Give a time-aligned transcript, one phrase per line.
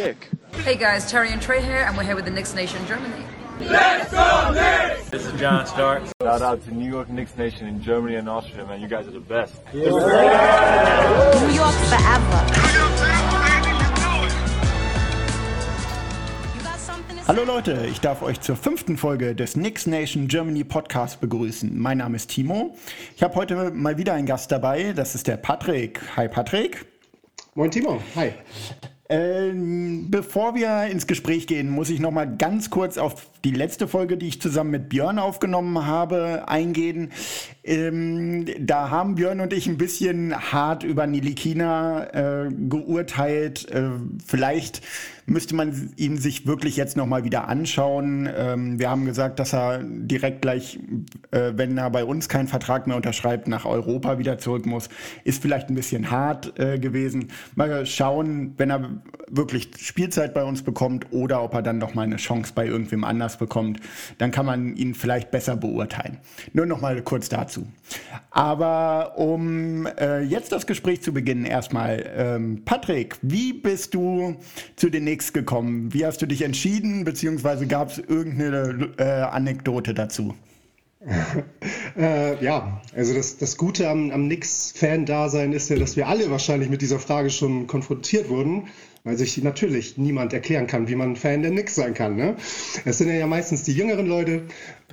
[0.00, 0.30] dick.
[0.64, 3.22] Hey guys, Terry and Trey here, and we're here with the Knicks Nation Germany.
[3.60, 5.10] Let's go Knicks!
[5.10, 6.04] This is John Stark.
[6.22, 8.80] Shout out to New York Knicks Nation in Germany and Austria, man.
[8.80, 9.52] You guys are the best.
[9.74, 9.82] New
[11.52, 12.46] York forever.
[17.28, 21.78] Hallo Leute, ich darf euch zur fünften Folge des Knicks Nation Germany Podcast begrüßen.
[21.78, 22.74] Mein Name ist Timo.
[23.14, 26.00] Ich habe heute mal wieder einen Gast dabei, das ist der Patrick.
[26.16, 26.86] Hi Patrick.
[27.54, 28.32] Moin Timo, hi.
[29.10, 33.88] Ähm, bevor wir ins Gespräch gehen, muss ich noch mal ganz kurz auf die letzte
[33.88, 37.10] Folge, die ich zusammen mit Björn aufgenommen habe, eingehen.
[37.64, 43.70] Ähm, da haben Björn und ich ein bisschen hart über Nilikina äh, geurteilt.
[43.70, 43.90] Äh,
[44.24, 44.82] vielleicht
[45.30, 48.28] müsste man ihn sich wirklich jetzt noch mal wieder anschauen.
[48.36, 50.78] Ähm, wir haben gesagt, dass er direkt gleich,
[51.30, 54.88] äh, wenn er bei uns keinen Vertrag mehr unterschreibt, nach Europa wieder zurück muss.
[55.24, 57.28] Ist vielleicht ein bisschen hart äh, gewesen.
[57.54, 62.02] Mal schauen, wenn er wirklich Spielzeit bei uns bekommt oder ob er dann noch mal
[62.02, 63.80] eine Chance bei irgendwem anders bekommt.
[64.18, 66.18] Dann kann man ihn vielleicht besser beurteilen.
[66.52, 67.66] Nur noch mal kurz dazu.
[68.30, 74.36] Aber um äh, jetzt das Gespräch zu beginnen, erstmal, ähm, Patrick, wie bist du
[74.76, 75.92] zu den Knicks gekommen?
[75.92, 80.34] Wie hast du dich entschieden, beziehungsweise gab es irgendeine äh, Anekdote dazu?
[81.96, 86.68] Äh, ja, also das, das Gute am, am Knicks-Fan-Dasein ist ja, dass wir alle wahrscheinlich
[86.68, 88.68] mit dieser Frage schon konfrontiert wurden,
[89.02, 92.16] weil sich natürlich niemand erklären kann, wie man Fan der Knicks sein kann.
[92.16, 92.36] Ne?
[92.84, 94.42] Es sind ja meistens die jüngeren Leute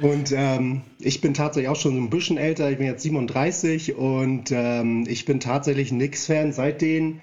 [0.01, 4.51] und ähm, ich bin tatsächlich auch schon ein bisschen älter, ich bin jetzt 37 und
[4.51, 7.21] ähm, ich bin tatsächlich Knicks-Fan seit den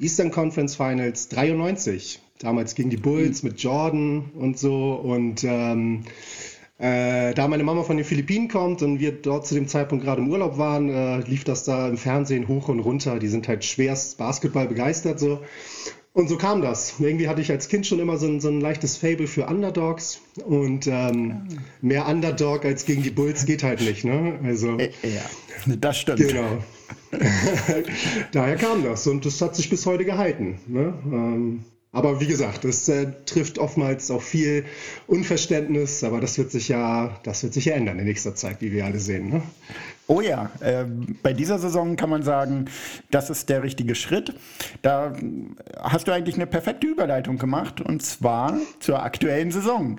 [0.00, 2.20] Eastern Conference Finals 93.
[2.38, 6.04] Damals gegen die Bulls mit Jordan und so und ähm,
[6.78, 10.20] äh, da meine Mama von den Philippinen kommt und wir dort zu dem Zeitpunkt gerade
[10.20, 13.18] im Urlaub waren, äh, lief das da im Fernsehen hoch und runter.
[13.18, 15.40] Die sind halt schwerst Basketball begeistert so.
[16.14, 16.94] Und so kam das.
[16.98, 20.20] Irgendwie hatte ich als Kind schon immer so ein, so ein leichtes Fable für Underdogs
[20.44, 21.48] und ähm,
[21.80, 24.04] mehr Underdog als gegen die Bulls geht halt nicht.
[24.04, 24.38] Ne?
[24.44, 26.18] Also, ja, das stimmt.
[26.18, 26.58] Genau.
[28.32, 30.58] Daher kam das und das hat sich bis heute gehalten.
[30.66, 30.92] Ne?
[31.06, 34.64] Ähm, aber wie gesagt, es äh, trifft oftmals auch viel
[35.06, 38.72] Unverständnis, aber das wird sich ja, das wird sich ja ändern in nächster Zeit, wie
[38.72, 39.28] wir alle sehen.
[39.28, 39.42] Ne?
[40.06, 40.86] Oh ja, äh,
[41.22, 42.64] bei dieser Saison kann man sagen,
[43.10, 44.34] das ist der richtige Schritt.
[44.80, 45.14] Da
[45.80, 49.98] hast du eigentlich eine perfekte Überleitung gemacht und zwar zur aktuellen Saison.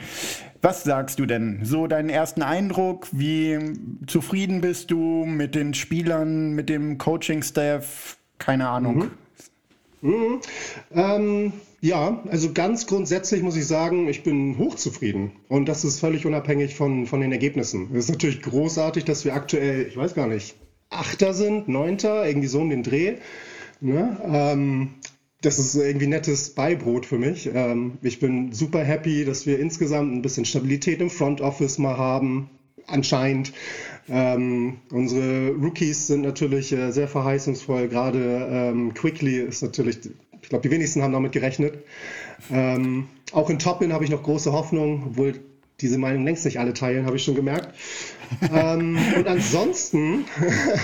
[0.63, 1.59] Was sagst du denn?
[1.63, 3.59] So deinen ersten Eindruck, wie
[4.07, 8.17] zufrieden bist du mit den Spielern, mit dem Coaching-Staff?
[8.39, 9.11] Keine Ahnung.
[10.01, 10.09] Mhm.
[10.09, 10.41] Mhm.
[10.93, 11.53] Ähm,
[11.83, 15.33] ja, also ganz grundsätzlich muss ich sagen, ich bin hochzufrieden.
[15.49, 17.89] Und das ist völlig unabhängig von, von den Ergebnissen.
[17.91, 20.55] Es ist natürlich großartig, dass wir aktuell, ich weiß gar nicht,
[20.89, 23.15] Achter sind, Neunter, irgendwie so um den Dreh.
[23.81, 24.17] Ne?
[24.23, 24.91] Ähm,
[25.41, 27.49] das ist irgendwie nettes Beibrot für mich.
[27.53, 31.97] Ähm, ich bin super happy, dass wir insgesamt ein bisschen Stabilität im Front Office mal
[31.97, 32.49] haben.
[32.87, 33.51] Anscheinend.
[34.07, 37.89] Ähm, unsere Rookies sind natürlich äh, sehr verheißungsvoll.
[37.89, 39.99] Gerade ähm, Quickly ist natürlich
[40.43, 41.79] ich glaube, die wenigsten haben damit gerechnet.
[42.51, 45.39] Ähm, auch in Toppin habe ich noch große Hoffnung, obwohl
[45.81, 47.73] diese Meinung längst nicht alle teilen, habe ich schon gemerkt.
[48.53, 50.25] ähm, und ansonsten,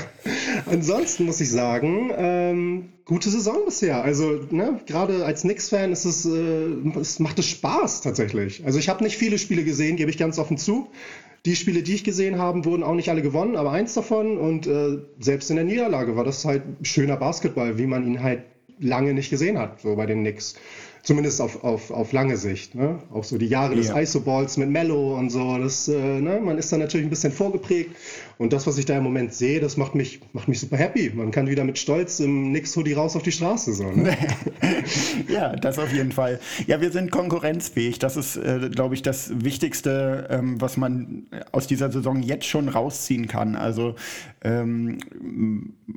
[0.66, 4.04] ansonsten muss ich sagen, ähm, gute Saison bisher.
[4.04, 8.66] Also ne, gerade als Knicks-Fan ist es, äh, es macht es Spaß tatsächlich.
[8.66, 10.90] Also ich habe nicht viele Spiele gesehen, gebe ich ganz offen zu.
[11.46, 14.38] Die Spiele, die ich gesehen habe, wurden auch nicht alle gewonnen, aber eins davon.
[14.38, 18.44] Und äh, selbst in der Niederlage war das halt schöner Basketball, wie man ihn halt
[18.80, 20.56] lange nicht gesehen hat, so bei den Knicks.
[21.04, 22.76] Zumindest auf, auf, auf lange Sicht.
[22.76, 23.00] Ne?
[23.12, 24.00] Auch so die Jahre des Ja.
[24.00, 25.58] Isoballs mit Mello und so.
[25.58, 26.40] Das, äh, ne?
[26.44, 27.92] Man ist da natürlich ein bisschen vorgeprägt.
[28.38, 31.12] Und das, was ich da im Moment sehe, das macht mich, macht mich super happy.
[31.14, 33.74] Man kann wieder mit Stolz im Knicks-Hoodie raus auf die Straße.
[33.74, 34.18] So, ne?
[35.28, 36.40] Ja, das auf jeden Fall.
[36.66, 38.00] Ja, wir sind konkurrenzfähig.
[38.00, 42.70] Das ist, äh, glaube ich, das Wichtigste, ähm, was man aus dieser Saison jetzt schon
[42.70, 43.56] rausziehen kann.
[43.56, 43.96] Also
[44.42, 44.98] ähm,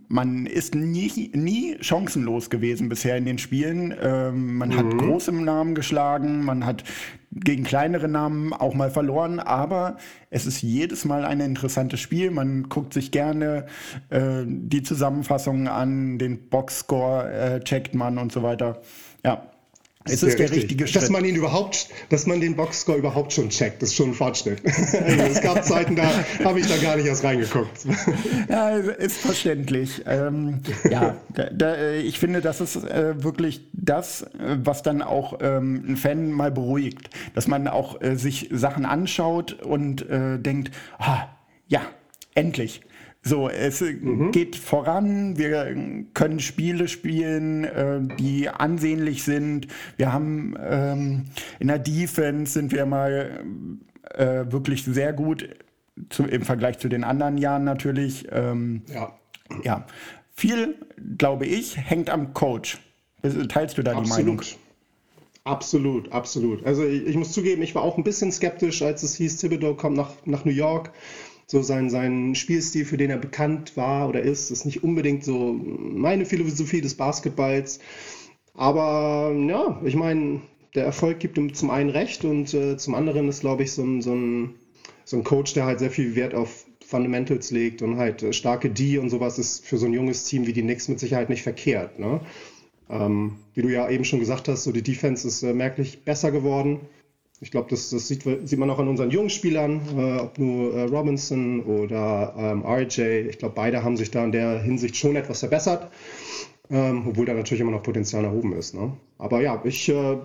[0.08, 3.94] man ist nie, nie chancenlos gewesen bisher in den Spielen.
[4.02, 6.84] Ähm, man hat große Namen geschlagen, man hat
[7.32, 9.96] gegen kleinere Namen auch mal verloren, aber
[10.30, 12.30] es ist jedes Mal ein interessantes Spiel.
[12.30, 13.66] Man guckt sich gerne
[14.10, 18.82] äh, die Zusammenfassungen an, den Boxscore äh, checkt man und so weiter.
[19.24, 19.51] Ja,
[20.04, 20.62] es ist der richtig.
[20.62, 21.10] richtige Dass Schritt.
[21.10, 24.60] man ihn überhaupt, dass man den Boxscore überhaupt schon checkt, ist schon ein Fortschritt.
[24.66, 26.10] also es gab Zeiten, da
[26.44, 27.86] habe ich da gar nicht erst reingeguckt.
[28.48, 30.02] Ja, ist verständlich.
[30.06, 30.60] Ähm,
[30.90, 35.38] ja, da, da, äh, ich finde, das ist äh, wirklich das, äh, was dann auch
[35.40, 37.10] ähm, einen Fan mal beruhigt.
[37.34, 41.28] Dass man auch äh, sich Sachen anschaut und äh, denkt, ah,
[41.68, 41.82] ja,
[42.34, 42.82] endlich.
[43.24, 44.32] So, es mhm.
[44.32, 45.76] geht voran, wir
[46.12, 49.68] können Spiele spielen, äh, die ansehnlich sind.
[49.96, 51.24] Wir haben ähm,
[51.60, 53.44] in der Defense sind wir mal
[54.14, 55.48] äh, wirklich sehr gut
[56.10, 58.26] zu, im Vergleich zu den anderen Jahren natürlich.
[58.32, 59.16] Ähm, ja.
[59.62, 59.86] ja.
[60.34, 60.74] Viel,
[61.16, 62.78] glaube ich, hängt am Coach.
[63.48, 64.18] Teilst du da Absolut.
[64.18, 64.42] die Meinung?
[65.44, 66.64] Absolut, absolut.
[66.64, 69.74] Also ich, ich, muss zugeben, ich war auch ein bisschen skeptisch, als es hieß, Thibodeau
[69.74, 70.92] kommt nach, nach New York.
[71.52, 75.52] So sein, sein Spielstil, für den er bekannt war oder ist, ist nicht unbedingt so
[75.52, 77.78] meine Philosophie des Basketballs.
[78.54, 80.40] Aber ja, ich meine,
[80.74, 83.82] der Erfolg gibt ihm zum einen recht und äh, zum anderen ist, glaube ich, so
[83.82, 84.54] ein, so, ein,
[85.04, 88.70] so ein Coach, der halt sehr viel Wert auf Fundamentals legt und halt äh, starke
[88.70, 91.42] D und sowas ist für so ein junges Team wie die Knicks mit Sicherheit nicht
[91.42, 91.98] verkehrt.
[91.98, 92.20] Ne?
[92.88, 96.30] Ähm, wie du ja eben schon gesagt hast, so die Defense ist äh, merklich besser
[96.30, 96.80] geworden.
[97.42, 100.74] Ich glaube, das, das sieht, sieht, man auch an unseren jungen Spielern, äh, ob nur
[100.74, 103.28] äh, Robinson oder ähm, RJ.
[103.28, 105.90] Ich glaube, beide haben sich da in der Hinsicht schon etwas verbessert,
[106.70, 108.76] ähm, obwohl da natürlich immer noch Potenzial nach oben ist.
[108.76, 108.92] Ne?
[109.18, 110.18] Aber ja, ich äh,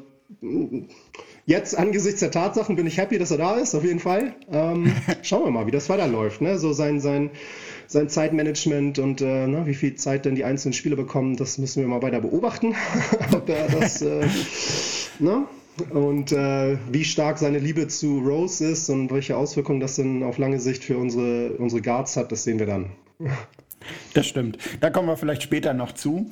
[1.47, 4.35] jetzt angesichts der Tatsachen bin ich happy, dass er da ist, auf jeden Fall.
[4.51, 4.93] Ähm,
[5.23, 6.41] schauen wir mal, wie das weiterläuft.
[6.41, 6.59] Ne?
[6.59, 7.31] So sein, sein
[7.87, 11.81] sein Zeitmanagement und äh, na, wie viel Zeit denn die einzelnen Spiele bekommen, das müssen
[11.81, 12.75] wir mal weiter beobachten.
[13.33, 14.27] Ob er das, äh,
[15.19, 15.47] ne?
[15.89, 20.37] Und äh, wie stark seine Liebe zu Rose ist und welche Auswirkungen das dann auf
[20.37, 22.91] lange Sicht für unsere, unsere Guards hat, das sehen wir dann.
[24.13, 24.57] Das stimmt.
[24.81, 26.29] Da kommen wir vielleicht später noch zu.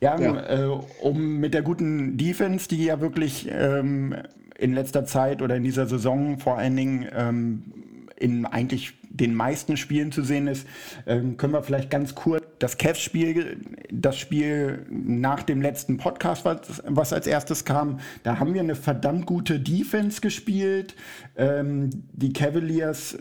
[0.00, 0.66] Ja, ja.
[0.66, 4.14] Äh, um mit der guten Defense, die ja wirklich ähm,
[4.58, 7.62] in letzter Zeit oder in dieser Saison vor allen Dingen ähm,
[8.22, 10.66] in eigentlich den meisten Spielen zu sehen ist,
[11.06, 13.56] ähm, können wir vielleicht ganz kurz das Cavs-Spiel,
[13.90, 18.76] das Spiel nach dem letzten Podcast, was, was, als erstes kam, da haben wir eine
[18.76, 20.94] verdammt gute Defense gespielt.
[21.36, 23.18] Ähm, die Cavaliers äh,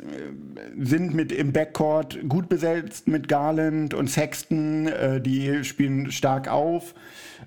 [0.79, 6.93] sind mit im Backcourt gut besetzt mit Garland und Sexton, äh, die spielen stark auf.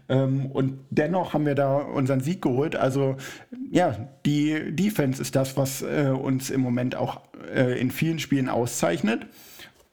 [0.09, 2.77] Ähm, und dennoch haben wir da unseren Sieg geholt.
[2.77, 3.17] Also
[3.71, 7.21] ja, die Defense ist das, was äh, uns im Moment auch
[7.55, 9.27] äh, in vielen Spielen auszeichnet.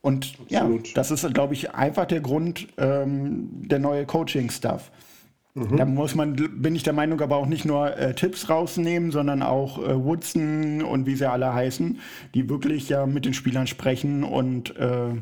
[0.01, 0.87] Und Absolut.
[0.87, 4.91] ja, das ist, glaube ich, einfach der Grund, ähm, der neue Coaching-Stuff.
[5.53, 5.77] Mhm.
[5.77, 9.43] Da muss man, bin ich der Meinung, aber auch nicht nur äh, Tipps rausnehmen, sondern
[9.43, 11.99] auch äh, Woodson und wie sie alle heißen,
[12.33, 15.13] die wirklich ja mit den Spielern sprechen und äh,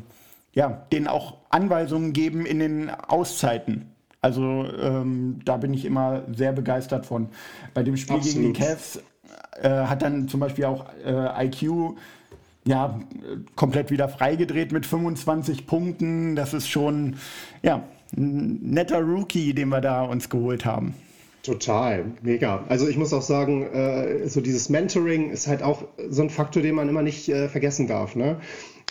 [0.52, 3.92] ja, denen auch Anweisungen geben in den Auszeiten.
[4.22, 7.28] Also ähm, da bin ich immer sehr begeistert von.
[7.72, 8.36] Bei dem Spiel Absolut.
[8.36, 9.00] gegen die Cavs
[9.62, 11.96] äh, hat dann zum Beispiel auch äh, IQ
[12.66, 13.00] ja,
[13.56, 16.36] komplett wieder freigedreht mit 25 Punkten.
[16.36, 17.16] Das ist schon
[17.62, 17.82] ja,
[18.16, 20.94] ein netter Rookie, den wir da uns geholt haben.
[21.42, 22.64] Total, mega.
[22.68, 26.62] Also ich muss auch sagen, äh, so dieses Mentoring ist halt auch so ein Faktor,
[26.62, 28.14] den man immer nicht äh, vergessen darf.
[28.14, 28.36] Ne?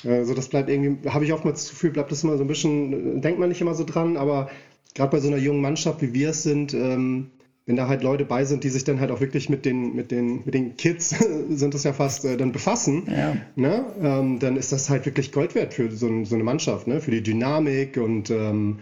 [0.03, 3.21] Also das bleibt irgendwie, habe ich oftmals das Gefühl, bleibt das immer so ein bisschen,
[3.21, 4.49] denkt man nicht immer so dran, aber
[4.95, 7.31] gerade bei so einer jungen Mannschaft, wie wir es sind, ähm,
[7.69, 10.09] wenn da halt Leute bei sind, die sich dann halt auch wirklich mit den, mit
[10.09, 11.09] den, mit den Kids,
[11.49, 13.35] sind das ja fast, äh, dann befassen, ja.
[13.55, 13.85] ne?
[14.01, 16.99] Ähm, dann ist das halt wirklich Gold wert für so, so eine Mannschaft, ne?
[16.99, 18.79] für die Dynamik und ähm,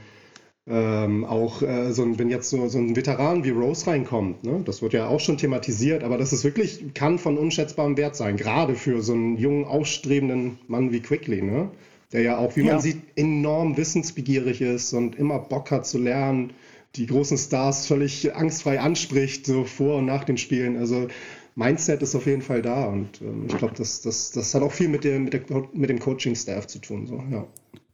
[0.70, 4.62] ähm, auch äh, so ein, wenn jetzt so, so ein Veteran wie Rose reinkommt, ne?
[4.64, 8.38] das wird ja auch schon thematisiert, aber das ist wirklich, kann von unschätzbarem Wert sein,
[8.38, 11.42] gerade für so einen jungen, aufstrebenden Mann wie Quickly.
[11.42, 11.72] Ne?
[12.12, 12.74] Der ja auch, wie ja.
[12.74, 16.54] man sieht, enorm wissensbegierig ist und immer Bock hat zu lernen,
[16.96, 20.78] die großen Stars völlig angstfrei anspricht, so vor und nach den Spielen.
[20.78, 21.08] Also
[21.56, 24.72] Mindset ist auf jeden Fall da und ähm, ich glaube, das, das, das hat auch
[24.72, 25.42] viel mit, der, mit, der,
[25.74, 27.08] mit dem Coaching-Staff zu tun.
[27.08, 27.48] So, ja.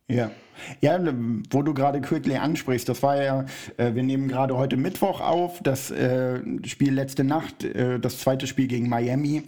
[0.09, 0.31] Ja.
[0.81, 0.99] Ja,
[1.49, 3.45] wo du gerade Quickly ansprichst, das war ja,
[3.77, 8.47] äh, wir nehmen gerade heute Mittwoch auf, das äh, Spiel letzte Nacht, äh, das zweite
[8.47, 9.43] Spiel gegen Miami.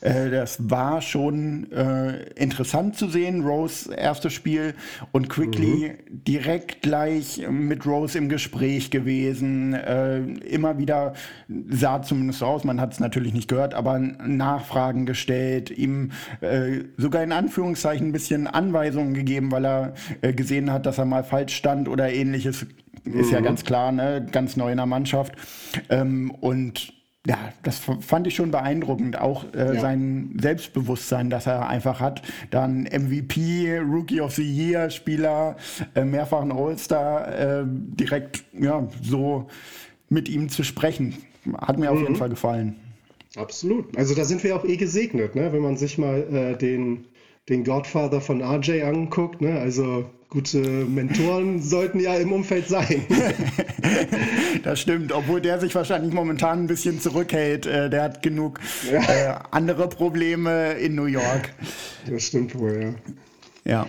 [0.00, 4.74] Äh, das war schon äh, interessant zu sehen, Rose erstes Spiel
[5.12, 6.24] und Quickly mhm.
[6.24, 9.74] direkt gleich mit Rose im Gespräch gewesen.
[9.74, 11.14] Äh, immer wieder
[11.68, 16.12] sah zumindest so aus, man hat es natürlich nicht gehört, aber Nachfragen gestellt, ihm
[16.96, 19.94] sogar in Anführungszeichen ein bisschen Anweisungen gegeben, weil er
[20.38, 22.64] gesehen hat, dass er mal falsch stand oder ähnliches.
[23.04, 23.32] Ist mhm.
[23.32, 24.26] ja ganz klar, ne?
[24.32, 25.34] ganz neu in der Mannschaft.
[25.90, 26.94] Ähm, und
[27.26, 29.20] ja, das fand ich schon beeindruckend.
[29.20, 29.80] Auch äh, ja.
[29.80, 32.22] sein Selbstbewusstsein, das er einfach hat.
[32.50, 35.56] Dann MVP, Rookie of the Year Spieler,
[35.94, 39.48] äh, mehrfachen All-Star, äh, direkt ja, so
[40.08, 41.18] mit ihm zu sprechen.
[41.58, 41.96] Hat mir mhm.
[41.96, 42.18] auf jeden mhm.
[42.18, 42.76] Fall gefallen.
[43.36, 43.96] Absolut.
[43.96, 45.52] Also da sind wir auch eh gesegnet, ne?
[45.52, 47.04] wenn man sich mal äh, den,
[47.48, 49.40] den Godfather von RJ anguckt.
[49.40, 49.58] Ne?
[49.58, 53.06] Also gute Mentoren sollten ja im Umfeld sein.
[54.62, 57.66] das stimmt, obwohl der sich wahrscheinlich momentan ein bisschen zurückhält.
[57.66, 59.00] Äh, der hat genug ja.
[59.00, 61.54] äh, andere Probleme in New York.
[62.08, 62.94] Das stimmt wohl, ja.
[63.64, 63.86] Ja,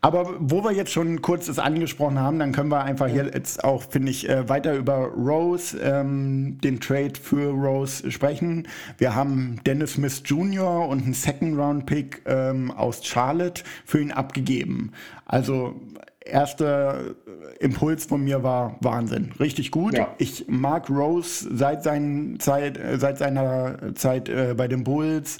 [0.00, 3.62] aber wo wir jetzt schon kurz das angesprochen haben, dann können wir einfach hier jetzt
[3.62, 8.66] auch, finde ich, äh, weiter über Rose, ähm, den Trade für Rose sprechen.
[8.98, 10.88] Wir haben Dennis Smith Jr.
[10.88, 14.92] und einen Second-Round-Pick ähm, aus Charlotte für ihn abgegeben.
[15.26, 15.80] Also
[16.24, 17.14] erster
[17.60, 19.32] Impuls von mir war Wahnsinn.
[19.38, 19.96] Richtig gut.
[19.96, 20.14] Ja.
[20.18, 25.38] Ich mag Rose seit, seinen Zeit, äh, seit seiner Zeit äh, bei den Bulls.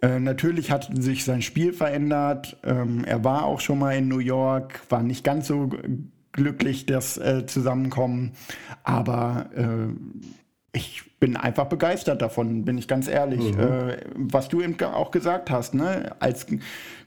[0.00, 2.56] Äh, natürlich hat sich sein Spiel verändert.
[2.64, 5.70] Ähm, er war auch schon mal in New York, war nicht ganz so
[6.32, 8.32] glücklich, das äh, Zusammenkommen.
[8.84, 9.88] Aber äh,
[10.72, 13.54] ich bin einfach begeistert davon, bin ich ganz ehrlich.
[13.54, 13.60] Mhm.
[13.60, 16.14] Äh, was du eben auch gesagt hast, ne?
[16.20, 16.46] als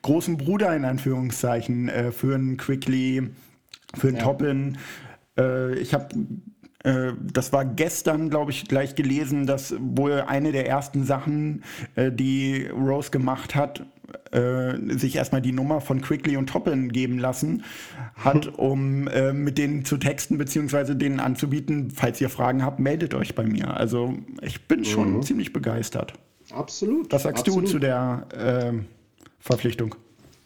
[0.01, 3.29] großen Bruder in Anführungszeichen äh, für einen Quickly,
[3.95, 4.23] für einen ja.
[4.23, 4.77] Toppin.
[5.79, 6.09] ich habe
[6.83, 11.63] das war gestern, glaube ich, gleich gelesen, dass wohl eine der ersten Sachen,
[11.95, 13.85] äh, die Rose gemacht hat,
[14.31, 17.63] äh, sich erstmal die Nummer von Quickly und Toppin geben lassen
[18.15, 23.13] hat, um äh, mit denen zu texten beziehungsweise denen anzubieten, falls ihr Fragen habt, meldet
[23.13, 23.75] euch bei mir.
[23.75, 25.21] Also ich bin schon mhm.
[25.23, 26.13] ziemlich begeistert.
[26.51, 27.11] Absolut.
[27.11, 27.67] Was sagst absolut.
[27.67, 28.73] du zu der äh,
[29.39, 29.95] Verpflichtung?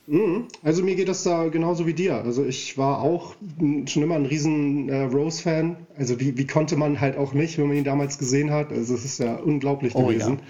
[0.08, 0.46] Mhm.
[0.62, 2.24] Also mir geht das da genauso wie dir.
[2.24, 3.36] Also ich war auch
[3.86, 5.78] schon immer ein riesen äh, Rose-Fan.
[5.98, 8.72] Also wie, wie konnte man halt auch nicht, wenn man ihn damals gesehen hat.
[8.72, 10.36] Also es ist ja unglaublich oh, gewesen.
[10.36, 10.44] Ja.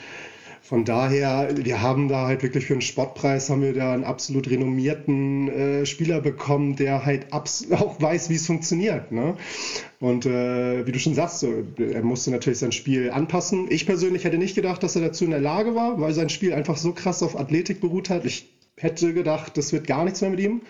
[0.65, 4.49] Von daher, wir haben da halt wirklich für einen Spottpreis haben wir da einen absolut
[4.49, 9.11] renommierten äh, Spieler bekommen, der halt auch weiß, wie es funktioniert.
[9.11, 9.35] Ne?
[9.99, 13.67] Und äh, wie du schon sagst, so, er musste natürlich sein Spiel anpassen.
[13.69, 16.51] Ich persönlich hätte nicht gedacht, dass er dazu in der Lage war, weil sein Spiel
[16.51, 18.25] einfach so krass auf Athletik beruht hat.
[18.25, 20.61] Ich hätte gedacht, das wird gar nichts mehr mit ihm.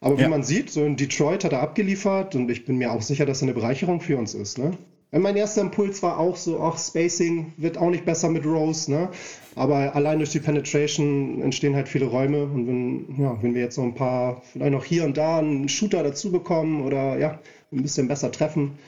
[0.00, 0.28] Aber wie ja.
[0.28, 3.42] man sieht, so in Detroit hat er abgeliefert und ich bin mir auch sicher, dass
[3.42, 4.58] er eine Bereicherung für uns ist.
[4.58, 4.76] Ne?
[5.10, 9.08] Mein erster Impuls war auch so, ach, Spacing wird auch nicht besser mit Rose, ne?
[9.54, 13.78] Aber allein durch die Penetration entstehen halt viele Räume und wenn, ja, wenn wir jetzt
[13.78, 17.40] noch ein paar, vielleicht noch hier und da einen Shooter dazu bekommen oder ja,
[17.72, 18.78] ein bisschen besser treffen,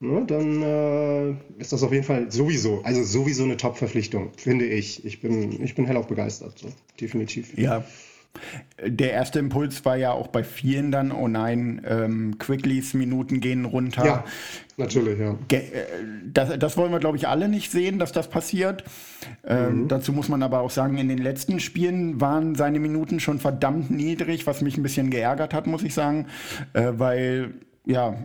[0.00, 5.04] ne, dann äh, ist das auf jeden Fall sowieso, also sowieso eine Top-Verpflichtung, finde ich.
[5.04, 6.68] Ich bin, ich bin hellauf begeistert, so,
[7.00, 7.56] definitiv.
[7.56, 7.84] Ja.
[8.86, 13.64] Der erste Impuls war ja auch bei vielen dann, oh nein, ähm, Quicklys Minuten gehen
[13.64, 14.04] runter.
[14.04, 14.24] Ja,
[14.76, 15.38] natürlich, ja.
[15.50, 15.62] Äh,
[16.26, 18.84] das, das, wollen wir, glaube ich, alle nicht sehen, dass das passiert.
[19.42, 19.88] Ähm, mhm.
[19.88, 23.90] Dazu muss man aber auch sagen, in den letzten Spielen waren seine Minuten schon verdammt
[23.90, 26.26] niedrig, was mich ein bisschen geärgert hat, muss ich sagen,
[26.74, 27.54] äh, weil,
[27.86, 28.16] ja,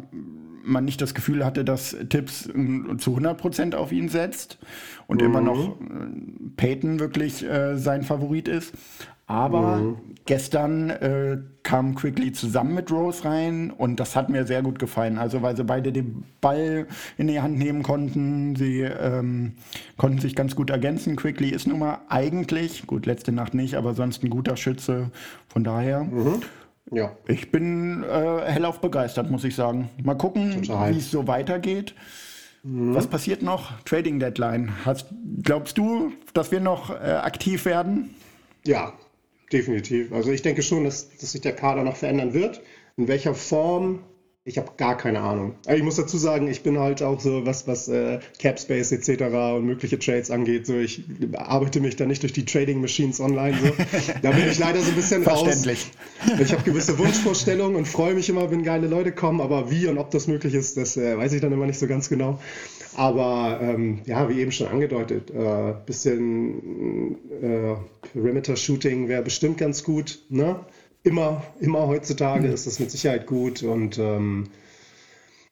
[0.63, 4.57] man nicht das Gefühl hatte, dass Tipps äh, zu 100% auf ihn setzt
[5.07, 5.27] und mhm.
[5.27, 5.83] immer noch äh,
[6.57, 8.73] Peyton wirklich äh, sein Favorit ist.
[9.31, 9.97] Aber mhm.
[10.25, 15.17] gestern äh, kam Quickly zusammen mit Rose rein und das hat mir sehr gut gefallen.
[15.17, 16.85] Also weil sie beide den Ball
[17.17, 18.57] in die Hand nehmen konnten.
[18.57, 19.53] Sie ähm,
[19.95, 21.15] konnten sich ganz gut ergänzen.
[21.15, 25.11] Quickly ist nun mal eigentlich, gut, letzte Nacht nicht, aber sonst ein guter Schütze.
[25.47, 26.03] Von daher.
[26.03, 26.41] Mhm.
[26.89, 27.15] Ja.
[27.27, 29.89] Ich bin äh, hellauf begeistert, muss ich sagen.
[30.03, 31.95] Mal gucken, wie es so weitergeht.
[32.63, 32.93] Mhm.
[32.95, 33.79] Was passiert noch?
[33.83, 34.73] Trading Deadline.
[34.85, 35.07] Hast,
[35.43, 38.15] glaubst du, dass wir noch äh, aktiv werden?
[38.65, 38.93] Ja,
[39.51, 40.11] definitiv.
[40.11, 42.61] Also ich denke schon, dass, dass sich der Kader noch verändern wird.
[42.97, 43.99] In welcher Form
[44.43, 45.53] ich habe gar keine Ahnung.
[45.67, 49.21] Aber ich muss dazu sagen, ich bin halt auch so, was, was äh, Capspace etc.
[49.55, 51.03] und mögliche Trades angeht, so ich
[51.35, 53.55] arbeite mich da nicht durch die Trading Machines online.
[53.61, 53.71] So.
[54.23, 55.63] Da bin ich leider so ein bisschen raus.
[55.67, 59.99] Ich habe gewisse Wunschvorstellungen und freue mich immer, wenn geile Leute kommen, aber wie und
[59.99, 62.39] ob das möglich ist, das äh, weiß ich dann immer nicht so ganz genau.
[62.95, 67.75] Aber ähm, ja, wie eben schon angedeutet, äh, bisschen äh,
[68.11, 70.19] Perimeter Shooting wäre bestimmt ganz gut.
[70.29, 70.59] Ne?
[71.03, 72.53] Immer, immer heutzutage mhm.
[72.53, 73.63] ist das mit Sicherheit gut.
[73.63, 74.49] Und ähm,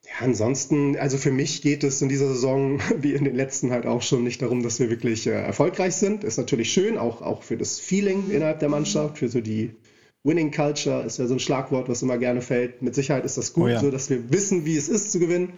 [0.06, 3.86] ja, ansonsten, also für mich geht es in dieser Saison, wie in den letzten halt
[3.86, 6.24] auch schon, nicht darum, dass wir wirklich äh, erfolgreich sind.
[6.24, 9.76] Ist natürlich schön, auch, auch für das Feeling innerhalb der Mannschaft, für so die
[10.24, 12.82] Winning Culture ist ja so ein Schlagwort, was immer gerne fällt.
[12.82, 13.80] Mit Sicherheit ist das gut, oh ja.
[13.80, 15.54] so dass wir wissen, wie es ist zu gewinnen.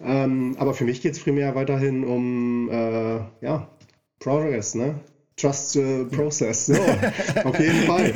[0.00, 3.68] Ähm, aber für mich geht es primär weiterhin um äh, ja,
[4.20, 5.00] Progress, ne?
[5.36, 6.66] Trust the process.
[6.66, 6.74] So,
[7.44, 8.12] auf jeden Fall.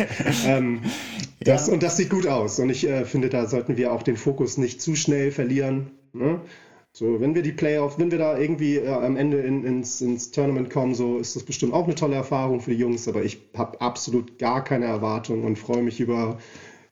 [0.47, 0.81] Ähm,
[1.41, 1.73] das, ja.
[1.73, 2.59] Und das sieht gut aus.
[2.59, 5.91] Und ich äh, finde, da sollten wir auch den Fokus nicht zu schnell verlieren.
[6.13, 6.41] Ne?
[6.93, 10.31] So, wenn wir die Playoffs, wenn wir da irgendwie äh, am Ende in, ins, ins
[10.31, 13.09] Tournament kommen, so ist das bestimmt auch eine tolle Erfahrung für die Jungs.
[13.09, 16.39] Aber ich habe absolut gar keine Erwartung und freue mich über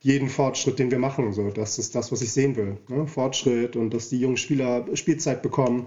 [0.00, 1.32] jeden Fortschritt, den wir machen.
[1.32, 2.78] So, das ist das, was ich sehen will.
[2.88, 3.06] Ne?
[3.06, 5.86] Fortschritt und dass die jungen Spieler Spielzeit bekommen.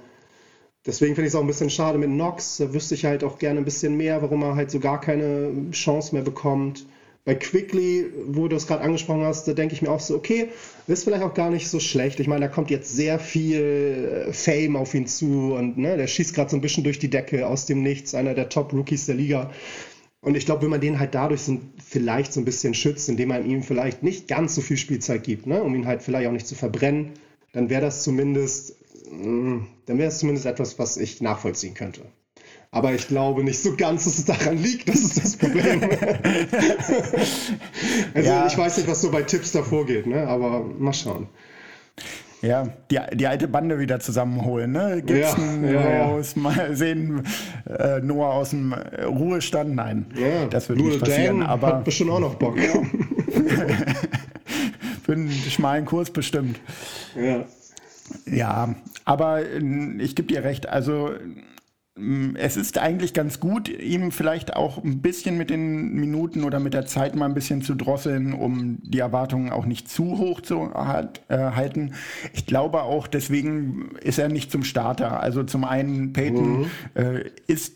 [0.85, 2.57] Deswegen finde ich es auch ein bisschen schade mit Nox.
[2.57, 5.51] Da wüsste ich halt auch gerne ein bisschen mehr, warum er halt so gar keine
[5.71, 6.85] Chance mehr bekommt.
[7.23, 10.49] Bei Quickly, wo du es gerade angesprochen hast, da denke ich mir auch so, okay,
[10.85, 12.19] ist vielleicht auch gar nicht so schlecht.
[12.19, 16.05] Ich meine, da kommt jetzt sehr viel äh, Fame auf ihn zu und ne, der
[16.05, 19.15] schießt gerade so ein bisschen durch die Decke aus dem Nichts, einer der Top-Rookies der
[19.15, 19.49] Liga.
[20.21, 23.29] Und ich glaube, wenn man den halt dadurch so, vielleicht so ein bisschen schützt, indem
[23.29, 26.31] man ihm vielleicht nicht ganz so viel Spielzeit gibt, ne, um ihn halt vielleicht auch
[26.31, 27.13] nicht zu verbrennen,
[27.53, 28.75] dann wäre das zumindest,
[29.09, 32.01] dann wäre es zumindest etwas, was ich nachvollziehen könnte.
[32.71, 34.89] Aber ich glaube nicht so ganz, dass es daran liegt.
[34.89, 35.81] Das ist das Problem.
[38.13, 38.47] also ja.
[38.47, 40.27] ich weiß nicht, was so bei Tipps davor geht, ne?
[40.27, 41.27] aber mal schauen.
[42.41, 45.01] Ja, die, die alte Bande wieder zusammenholen, ne?
[45.03, 46.41] Gibson ja, ja, raus, ja.
[46.41, 47.23] mal sehen,
[47.65, 49.73] äh, Noah aus dem Ruhestand.
[49.73, 51.39] Nein, ja, das wird nicht passieren.
[51.39, 52.59] Dan aber hat bestimmt auch noch Bock.
[55.03, 56.59] Für einen schmalen Kurs bestimmt.
[57.15, 57.45] Ja.
[58.25, 59.61] Ja, aber äh,
[59.99, 60.67] ich gebe dir recht.
[60.69, 61.11] Also
[61.97, 66.59] Mm, es ist eigentlich ganz gut, ihm vielleicht auch ein bisschen mit den Minuten oder
[66.59, 70.41] mit der Zeit mal ein bisschen zu drosseln, um die Erwartungen auch nicht zu hoch
[70.41, 71.93] zu äh, halten.
[72.33, 75.21] Ich glaube auch, deswegen ist er nicht zum Starter.
[75.21, 76.65] Also zum einen, Peyton mhm.
[76.95, 77.75] äh, ist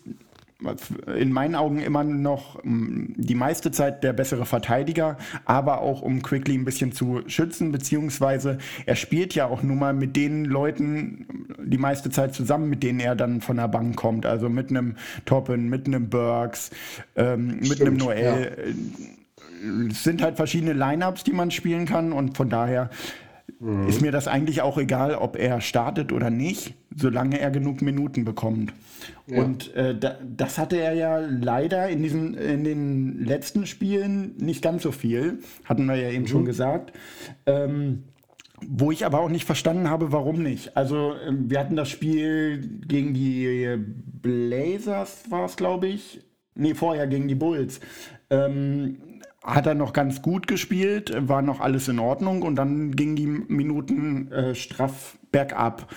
[1.15, 6.21] in meinen Augen immer noch mm, die meiste Zeit der bessere Verteidiger, aber auch um
[6.21, 11.55] Quickly ein bisschen zu schützen, beziehungsweise er spielt ja auch nun mal mit den Leuten
[11.63, 14.25] die meiste Zeit zusammen, mit denen er dann von der Bank kommt.
[14.25, 16.71] Also mit einem Toppen, mit einem Burks,
[17.15, 18.51] ähm, mit einem Noel.
[18.57, 19.89] Ja.
[19.89, 22.89] Es sind halt verschiedene Lineups, die man spielen kann und von daher
[23.59, 23.87] mhm.
[23.87, 28.25] ist mir das eigentlich auch egal, ob er startet oder nicht, solange er genug Minuten
[28.25, 28.73] bekommt.
[29.27, 29.43] Ja.
[29.43, 34.61] Und äh, da, das hatte er ja leider in, diesen, in den letzten Spielen nicht
[34.61, 36.27] ganz so viel, hatten wir ja eben mhm.
[36.27, 36.93] schon gesagt.
[37.45, 38.03] Ähm,
[38.67, 40.75] wo ich aber auch nicht verstanden habe, warum nicht.
[40.75, 43.77] Also ähm, wir hatten das Spiel gegen die
[44.21, 46.21] Blazers, war es, glaube ich.
[46.55, 47.79] Nee, vorher gegen die Bulls.
[48.29, 48.97] Ähm,
[49.43, 53.27] hat er noch ganz gut gespielt, war noch alles in Ordnung und dann gingen die
[53.27, 55.87] Minuten äh, straff bergab.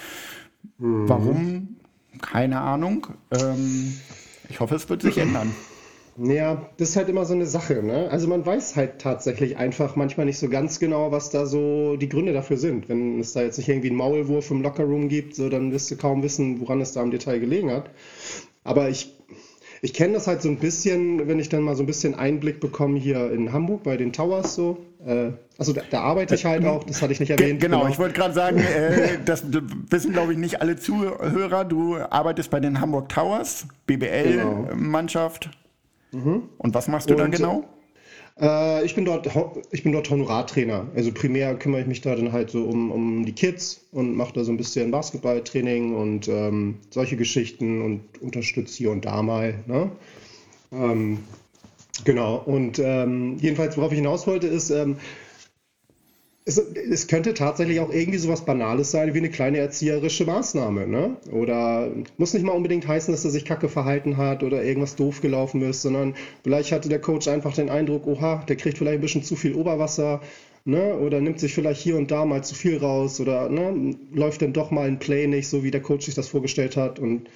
[0.83, 1.09] Mhm.
[1.09, 1.77] Warum?
[2.21, 3.07] Keine Ahnung.
[3.31, 3.95] Ähm,
[4.49, 5.55] ich hoffe, es wird sich ändern.
[6.19, 8.11] Ja, das ist halt immer so eine Sache, ne?
[8.11, 12.09] Also man weiß halt tatsächlich einfach manchmal nicht so ganz genau, was da so die
[12.09, 12.91] Gründe dafür sind.
[12.91, 15.97] Wenn es da jetzt nicht irgendwie einen Maulwurf im Lockerroom gibt, so dann wirst du
[15.97, 17.89] kaum wissen, woran es da im Detail gelegen hat.
[18.63, 19.17] Aber ich
[19.85, 22.61] ich kenne das halt so ein bisschen, wenn ich dann mal so ein bisschen Einblick
[22.61, 24.79] bekomme hier in Hamburg bei den Towers so.
[25.07, 27.61] Äh, also da, da, arbeite ich halt auch, das hatte ich nicht erwähnt.
[27.61, 27.91] Genau, genau.
[27.91, 29.45] ich wollte gerade sagen, äh, das
[29.91, 31.65] wissen glaube ich nicht alle Zuhörer.
[31.65, 35.51] Du arbeitest bei den Hamburg Towers, BBL-Mannschaft.
[36.13, 36.25] Genau.
[36.25, 36.43] Mhm.
[36.59, 37.65] Und was machst du Und, da genau?
[38.41, 39.29] Äh, ich, bin dort,
[39.71, 40.87] ich bin dort Honorartrainer.
[40.95, 44.33] Also primär kümmere ich mich da dann halt so um, um die Kids und mache
[44.35, 49.55] da so ein bisschen Basketballtraining und ähm, solche Geschichten und unterstütze hier und da mal.
[49.67, 49.91] Ne?
[50.73, 51.19] Ähm,
[52.05, 52.43] genau.
[52.45, 54.97] Und ähm, jedenfalls, worauf ich hinaus wollte, ist, ähm,
[56.45, 60.89] es, es, könnte tatsächlich auch irgendwie so was Banales sein wie eine kleine erzieherische Maßnahme.
[60.89, 61.17] Ne?
[61.31, 65.21] Oder muss nicht mal unbedingt heißen, dass er sich kacke verhalten hat oder irgendwas doof
[65.21, 69.03] gelaufen ist, sondern vielleicht hatte der Coach einfach den Eindruck, oha, der kriegt vielleicht ein
[69.03, 70.21] bisschen zu viel Oberwasser
[70.65, 70.97] ne?
[70.99, 73.95] oder nimmt sich vielleicht hier und da mal zu viel raus oder ne?
[74.13, 76.99] läuft dann doch mal ein Play nicht, so wie der Coach sich das vorgestellt hat.
[76.99, 77.29] Und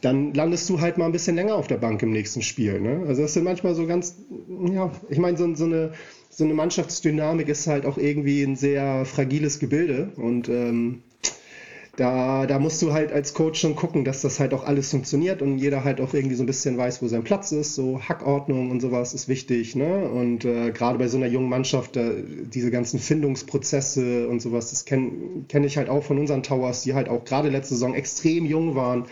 [0.00, 2.80] dann landest du halt mal ein bisschen länger auf der Bank im nächsten Spiel.
[2.80, 3.04] Ne?
[3.06, 4.16] Also das sind manchmal so ganz,
[4.70, 5.92] ja, ich meine, so, so eine
[6.34, 11.02] so eine Mannschaftsdynamik ist halt auch irgendwie ein sehr fragiles Gebilde und ähm,
[11.96, 15.42] da, da musst du halt als Coach schon gucken, dass das halt auch alles funktioniert
[15.42, 17.74] und jeder halt auch irgendwie so ein bisschen weiß, wo sein Platz ist.
[17.74, 19.76] So Hackordnung und sowas ist wichtig.
[19.76, 20.08] Ne?
[20.08, 24.86] Und äh, gerade bei so einer jungen Mannschaft, äh, diese ganzen Findungsprozesse und sowas, das
[24.86, 25.10] kenne
[25.48, 28.74] kenn ich halt auch von unseren Towers, die halt auch gerade letzte Saison extrem jung
[28.74, 29.04] waren.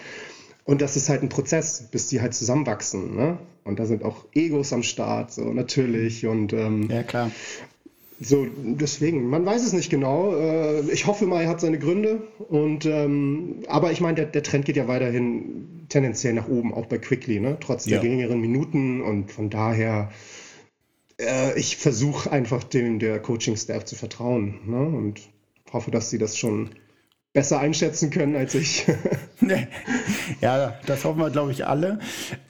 [0.65, 3.15] Und das ist halt ein Prozess, bis die halt zusammenwachsen.
[3.15, 3.39] Ne?
[3.65, 6.27] Und da sind auch Egos am Start, so natürlich.
[6.27, 7.31] Und, ähm, ja, klar.
[8.23, 10.37] So, deswegen, man weiß es nicht genau.
[10.37, 12.23] Äh, ich hoffe mal, er hat seine Gründe.
[12.49, 16.85] Und, ähm, aber ich meine, der, der, Trend geht ja weiterhin tendenziell nach oben, auch
[16.85, 17.57] bei Quickly, ne?
[17.61, 17.93] trotz ja.
[17.93, 19.01] der geringeren Minuten.
[19.01, 20.11] Und von daher,
[21.19, 24.61] äh, ich versuche einfach dem der Coaching-Staff zu vertrauen.
[24.67, 24.85] Ne?
[24.85, 25.23] Und
[25.73, 26.71] hoffe, dass sie das schon
[27.33, 28.87] besser einschätzen können als ich.
[30.41, 31.99] ja, das hoffen wir, glaube ich, alle.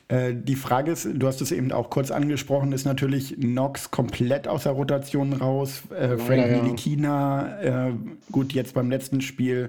[0.08, 4.48] Äh, die Frage ist, du hast es eben auch kurz angesprochen, ist natürlich Nox komplett
[4.48, 5.82] aus der Rotation raus.
[5.90, 7.92] Äh, Frank ja, Nilikina, äh,
[8.32, 9.68] gut, jetzt beim letzten Spiel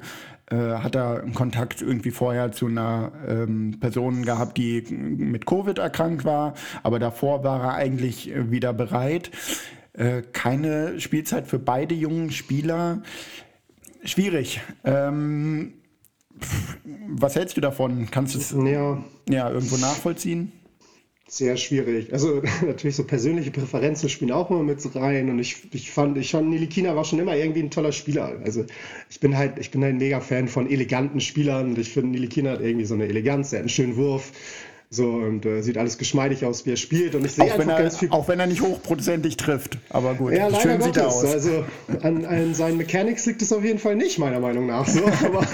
[0.49, 6.25] äh, hat er Kontakt irgendwie vorher zu einer ähm, Person gehabt, die mit Covid erkrankt
[6.25, 9.29] war, aber davor war er eigentlich wieder bereit.
[9.93, 13.01] Äh, keine Spielzeit für beide jungen Spieler.
[14.03, 14.61] Schwierig.
[14.83, 15.73] Ähm,
[17.07, 18.09] was hältst du davon?
[18.09, 19.03] Kannst du es ja.
[19.29, 20.51] ja, irgendwo nachvollziehen?
[21.27, 22.11] Sehr schwierig.
[22.11, 26.31] Also natürlich so persönliche Präferenzen spielen auch immer mit rein und ich, ich fand, ich
[26.31, 28.37] fand Nilikina war schon immer irgendwie ein toller Spieler.
[28.43, 28.65] Also
[29.09, 32.51] ich bin halt, ich bin ein mega Fan von eleganten Spielern und ich finde Nilikina
[32.51, 34.33] hat irgendwie so eine Eleganz, er hat einen schönen Wurf.
[34.93, 37.15] So, und äh, sieht alles geschmeidig aus, wie er spielt.
[37.15, 38.09] Und ich sehe Auch wenn, einfach er, ganz viel.
[38.11, 39.77] auch wenn er nicht hochprozentig trifft.
[39.89, 41.23] Aber gut, Ja, schön sieht er Gottes.
[41.23, 41.25] aus.
[41.31, 41.63] Also
[42.01, 44.85] an, an seinen Mechanics liegt es auf jeden Fall nicht, meiner Meinung nach.
[44.85, 45.47] So, aber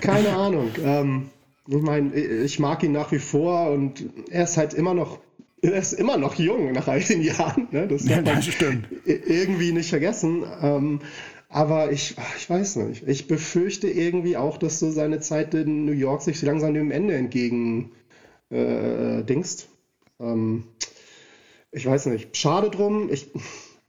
[0.00, 0.70] keine Ahnung.
[0.84, 1.30] Ähm,
[1.66, 5.18] ich meine, ich mag ihn nach wie vor und er ist halt immer noch,
[5.60, 7.66] er ist immer noch jung nach all den Jahren.
[7.72, 7.88] Ne?
[7.88, 8.86] Das Ja, man das stimmt.
[9.04, 10.44] irgendwie nicht vergessen.
[10.62, 11.00] Ähm,
[11.48, 13.08] aber ich, ich weiß nicht.
[13.08, 17.14] Ich befürchte irgendwie auch, dass so seine Zeit in New York sich langsam dem Ende
[17.16, 17.90] entgegen
[18.50, 19.68] äh, dingst.
[20.20, 20.64] Ähm,
[21.70, 22.36] ich weiß nicht.
[22.36, 23.10] Schade drum.
[23.12, 23.30] Ich,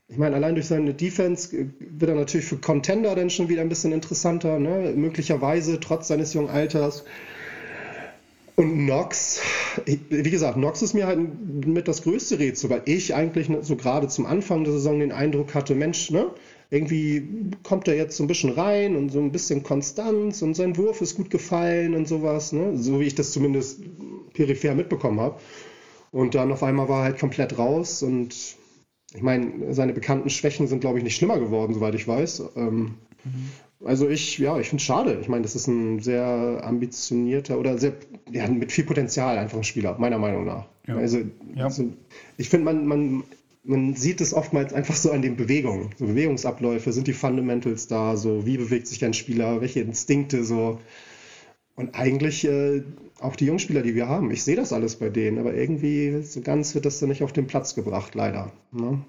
[0.07, 3.61] ich meine, allein durch seine Defense äh, wird er natürlich für Contender dann schon wieder
[3.61, 4.93] ein bisschen interessanter, ne?
[4.95, 7.03] Möglicherweise trotz seines jungen Alters.
[8.55, 9.39] Und Nox,
[9.85, 11.19] ich- wie gesagt, Nox ist mir halt
[11.65, 15.53] mit das größte Rätsel, weil ich eigentlich so gerade zum Anfang der Saison den Eindruck
[15.55, 16.29] hatte, Mensch, ne,
[16.71, 20.77] irgendwie kommt er jetzt so ein bisschen rein und so ein bisschen Konstanz und sein
[20.77, 23.81] Wurf ist gut gefallen und sowas, ne, so wie ich das zumindest
[24.33, 25.39] peripher mitbekommen habe.
[26.11, 28.35] Und dann auf einmal war er halt komplett raus und
[29.15, 32.43] ich meine, seine bekannten Schwächen sind, glaube ich, nicht schlimmer geworden, soweit ich weiß.
[32.55, 32.95] Ähm,
[33.83, 35.17] also ich, ja, ich finde es schade.
[35.21, 37.93] Ich meine, das ist ein sehr ambitionierter oder sehr,
[38.31, 40.67] ja, mit viel Potenzial einfach ein Spieler, meiner Meinung nach.
[40.87, 40.97] Ja.
[40.97, 41.19] Also,
[41.55, 41.65] Ja.
[41.65, 41.85] also
[42.37, 43.23] ich finde, man, man,
[43.69, 45.91] man sieht es oftmals einfach so an den Bewegungen.
[45.97, 50.79] So Bewegungsabläufe, sind die Fundamentals da, so wie bewegt sich ein Spieler, welche Instinkte so.
[51.75, 52.81] Und eigentlich äh,
[53.19, 56.41] auch die Jungspieler, die wir haben, ich sehe das alles bei denen, aber irgendwie so
[56.41, 58.51] ganz wird das dann nicht auf den Platz gebracht, leider.
[58.71, 59.05] Ne?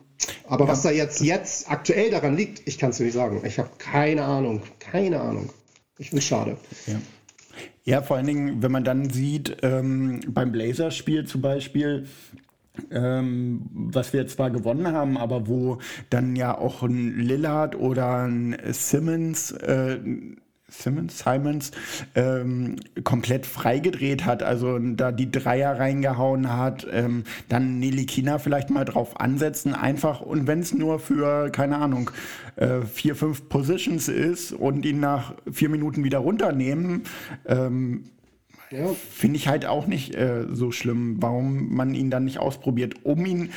[0.46, 3.40] Aber was da jetzt, jetzt aktuell daran liegt, ich kann es dir nicht sagen.
[3.44, 5.48] Ich habe keine Ahnung, keine Ahnung.
[5.96, 6.58] Ich finde es schade.
[6.86, 7.00] Ja.
[7.84, 12.06] ja, vor allen Dingen, wenn man dann sieht, ähm, beim Blazers-Spiel zum Beispiel,
[12.90, 15.78] ähm, was wir zwar gewonnen haben, aber wo
[16.08, 19.98] dann ja auch ein Lillard oder ein Simmons, äh,
[20.68, 21.72] Simmons, Simons,
[22.14, 28.70] ähm, komplett freigedreht hat, also da die Dreier reingehauen hat, ähm, dann Nelly Kina vielleicht
[28.70, 32.10] mal drauf ansetzen, einfach und wenn es nur für, keine Ahnung,
[32.56, 37.02] äh, vier, fünf Positions ist und ihn nach vier Minuten wieder runternehmen,
[37.46, 38.04] ähm,
[38.72, 43.04] Ja, finde ich halt auch nicht äh, so schlimm, warum man ihn dann nicht ausprobiert,
[43.04, 43.50] um ihn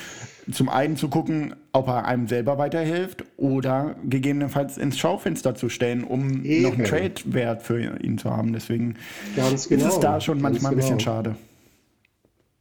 [0.52, 6.04] zum einen zu gucken, ob er einem selber weiterhilft oder gegebenenfalls ins Schaufenster zu stellen,
[6.04, 6.64] um Eben.
[6.64, 8.54] noch einen Trade-Wert für ihn zu haben.
[8.54, 8.96] Deswegen
[9.36, 9.88] Ganz ist genau.
[9.90, 11.12] es da schon ganz manchmal ein bisschen genau.
[11.12, 11.36] schade.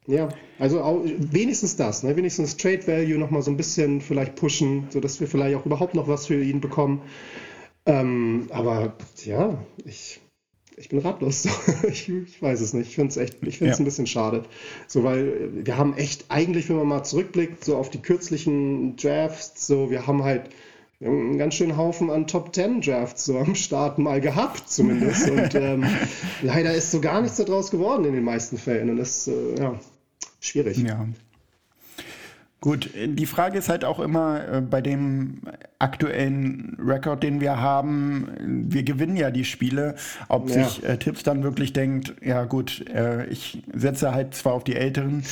[0.06, 2.16] Ja, also auch, wenigstens das, ne?
[2.16, 6.08] wenigstens Trade Value nochmal so ein bisschen vielleicht pushen, sodass wir vielleicht auch überhaupt noch
[6.08, 7.02] was für ihn bekommen.
[7.86, 10.20] Ähm, aber ja, ich,
[10.82, 11.46] ich bin ratlos.
[11.88, 12.88] ich, ich weiß es nicht.
[12.88, 13.82] Ich finde es echt, ich finde es Ja.
[13.82, 14.42] ein bisschen schade.
[14.88, 19.66] So, weil wir haben echt eigentlich, wenn man mal zurückblickt, so auf die kürzlichen Drafts,
[19.66, 20.50] so, wir haben halt
[21.00, 25.30] einen ganz schönen Haufen an Top 10 Drafts so am Start mal gehabt, zumindest.
[25.30, 25.84] Und ähm,
[26.42, 28.90] leider ist so gar nichts daraus geworden in den meisten Fällen.
[28.90, 29.78] Und das, äh, ja,
[30.40, 30.78] schwierig.
[30.78, 31.06] Ja.
[32.62, 35.40] Gut, die Frage ist halt auch immer äh, bei dem
[35.80, 38.28] aktuellen Rekord, den wir haben,
[38.70, 39.96] wir gewinnen ja die Spiele,
[40.28, 40.54] ob Ja.
[40.62, 44.76] sich äh, Tipps dann wirklich denkt, ja gut, äh, ich setze halt zwar auf die
[44.76, 45.24] Älteren,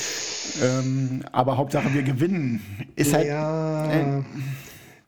[0.61, 2.63] ähm, aber Hauptsache wir gewinnen.
[2.97, 4.25] Ist halt, Ja.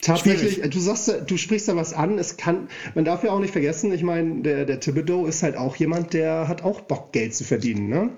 [0.03, 0.73] Tatsächlich, schwierig.
[0.73, 2.19] du sagst, du sprichst da was an.
[2.19, 5.57] Es kann, man darf ja auch nicht vergessen, ich meine, der, der Thibodeau ist halt
[5.57, 7.89] auch jemand, der hat auch Bock, Geld zu verdienen.
[7.89, 8.11] Ne?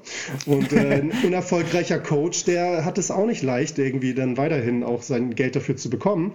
[0.46, 5.02] Und äh, ein unerfolgreicher Coach, der hat es auch nicht leicht, irgendwie dann weiterhin auch
[5.02, 6.32] sein Geld dafür zu bekommen.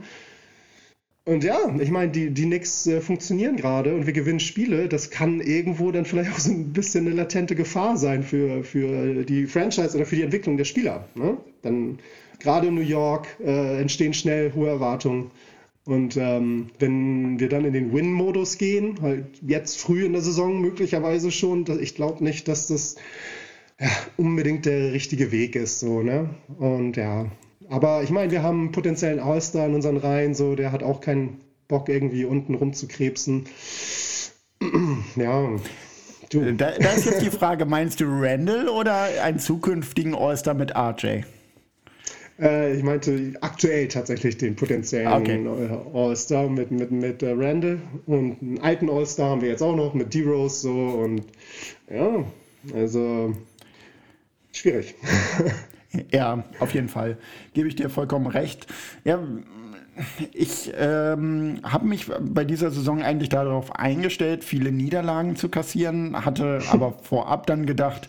[1.26, 4.88] Und ja, ich meine, die, die Knicks äh, funktionieren gerade und wir gewinnen Spiele.
[4.88, 9.24] Das kann irgendwo dann vielleicht auch so ein bisschen eine latente Gefahr sein für, für
[9.24, 11.08] die Franchise oder für die Entwicklung der Spieler.
[11.16, 11.38] Ne?
[11.64, 11.98] Dann
[12.40, 15.32] gerade in New York äh, entstehen schnell hohe Erwartungen.
[15.86, 20.62] Und ähm, wenn wir dann in den Win-Modus gehen, halt jetzt früh in der Saison
[20.62, 22.96] möglicherweise schon, ich glaube nicht, dass das
[23.80, 25.80] ja, unbedingt der richtige Weg ist.
[25.80, 26.30] So, ne?
[26.60, 27.26] Und ja,
[27.70, 31.02] aber ich meine, wir haben einen potenziellen All-Star in unseren Reihen, so, der hat auch
[31.02, 33.46] keinen Bock, irgendwie unten rumzukrebsen.
[35.16, 35.50] ja,
[36.30, 36.54] du.
[36.54, 41.24] da, da ist jetzt die Frage, meinst du Randall oder einen zukünftigen All-Star mit RJ?
[42.40, 45.46] Äh, ich meinte aktuell tatsächlich den potenziellen Okay.
[45.46, 49.76] äh, All-Star mit, mit, mit äh, Randall und einen alten All-Star haben wir jetzt auch
[49.76, 51.24] noch mit D-Rose so und
[51.90, 52.24] ja,
[52.74, 53.36] also
[54.52, 54.96] schwierig.
[56.12, 57.18] Ja, auf jeden Fall.
[57.56, 58.68] Gebe ich dir vollkommen recht.
[59.06, 59.20] Ja,
[60.34, 66.62] ich ähm, habe mich bei dieser Saison eigentlich darauf eingestellt, viele Niederlagen zu kassieren, hatte
[66.70, 68.08] aber vorab dann gedacht,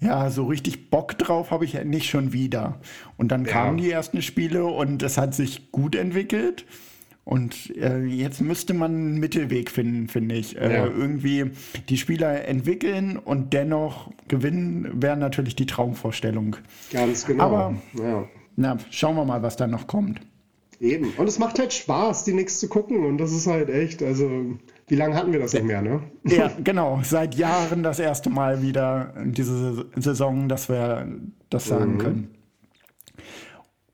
[0.00, 2.80] ja, so richtig Bock drauf habe ich ja nicht schon wieder.
[3.16, 6.64] Und dann kamen die ersten Spiele und es hat sich gut entwickelt.
[7.24, 10.56] Und äh, jetzt müsste man einen Mittelweg finden, finde ich.
[10.58, 10.86] Äh, Ja.
[10.86, 11.50] Irgendwie
[11.88, 16.56] die Spieler entwickeln und dennoch gewinnen, wäre natürlich die Traumvorstellung.
[16.92, 17.44] Ganz genau.
[17.44, 18.24] Aber- ja.
[18.56, 20.20] Na, schauen wir mal, was da noch kommt.
[20.80, 21.12] Eben.
[21.18, 23.04] Und es macht halt Spaß, die Nix zu gucken.
[23.04, 24.56] Und das ist halt echt, also,
[24.90, 26.02] wie lange hatten wir das nicht mehr, ne?
[26.24, 27.00] Ja, genau.
[27.04, 31.06] Seit Jahren das erste Mal wieder diese Saison, dass wir
[31.48, 32.34] das sagen können.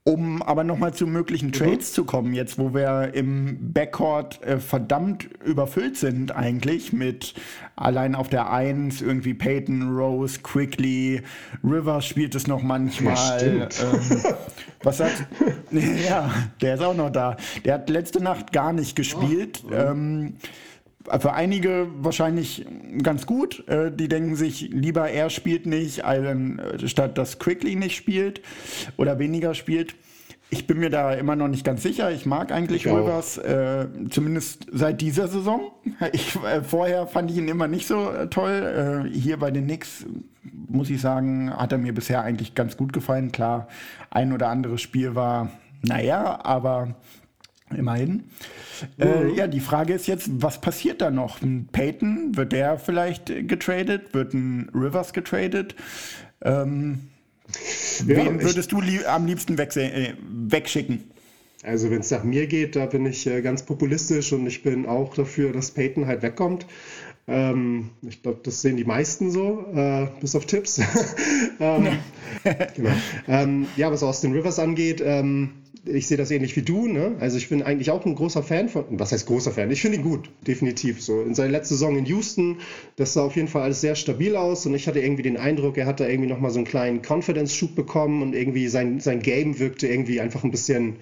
[0.04, 5.28] Um aber nochmal zu möglichen Trades zu kommen, jetzt wo wir im Backcourt äh, verdammt
[5.44, 7.34] überfüllt sind eigentlich mit
[7.74, 11.22] allein auf der Eins irgendwie Peyton, Rose, Quickly,
[11.62, 13.42] Rivers spielt es noch manchmal.
[13.42, 13.66] ähm,
[14.82, 15.26] was sagt?
[16.08, 16.32] ja,
[16.62, 17.36] der ist auch noch da.
[17.64, 19.64] Der hat letzte Nacht gar nicht gespielt.
[19.72, 20.34] Ähm,
[21.18, 22.66] für einige wahrscheinlich
[23.02, 23.66] ganz gut.
[23.68, 28.42] Äh, die denken sich, lieber er spielt nicht, äh, statt dass Quickly nicht spielt
[28.96, 29.94] oder weniger spielt.
[30.48, 32.12] Ich bin mir da immer noch nicht ganz sicher.
[32.12, 32.92] Ich mag eigentlich Ich.
[32.92, 35.72] Rivers, äh, zumindest seit dieser Saison.
[36.12, 39.06] Ich, äh, vorher fand ich ihn immer nicht so äh, toll.
[39.06, 40.06] Äh, hier bei den Knicks,
[40.68, 43.32] muss ich sagen, hat er mir bisher eigentlich ganz gut gefallen.
[43.32, 43.66] Klar,
[44.10, 45.50] ein oder anderes Spiel war,
[45.82, 46.94] naja, aber
[47.74, 48.24] Immerhin.
[48.98, 51.42] Äh, ja, die Frage ist jetzt, was passiert da noch?
[51.42, 54.14] Ein Peyton, wird der vielleicht äh, getradet?
[54.14, 55.74] Wird ein Rivers getradet?
[56.42, 57.08] Ähm,
[58.06, 61.04] Ja, wen würdest du lieb, am liebsten äh, wegschicken?
[61.62, 64.86] Also wenn es nach mir geht, da bin ich äh, ganz populistisch und ich bin
[64.86, 66.66] auch dafür, dass Peyton halt wegkommt.
[67.28, 70.80] Ähm, ich glaube, das sehen die meisten so, äh, bis auf Tipps.
[71.60, 71.98] ähm,
[72.74, 72.90] genau.
[73.26, 75.50] ähm, ja, was Austin Rivers angeht, ähm,
[75.86, 76.86] ich sehe das ähnlich wie du.
[76.86, 77.16] Ne?
[77.20, 79.70] Also ich bin eigentlich auch ein großer Fan von, was heißt großer Fan?
[79.70, 81.02] Ich finde ihn gut, definitiv.
[81.02, 82.58] So in seiner letzten Saison in Houston,
[82.96, 85.78] das sah auf jeden Fall alles sehr stabil aus und ich hatte irgendwie den Eindruck,
[85.78, 89.58] er hat da irgendwie nochmal so einen kleinen Confidence-Schub bekommen und irgendwie sein, sein Game
[89.58, 90.96] wirkte irgendwie einfach ein bisschen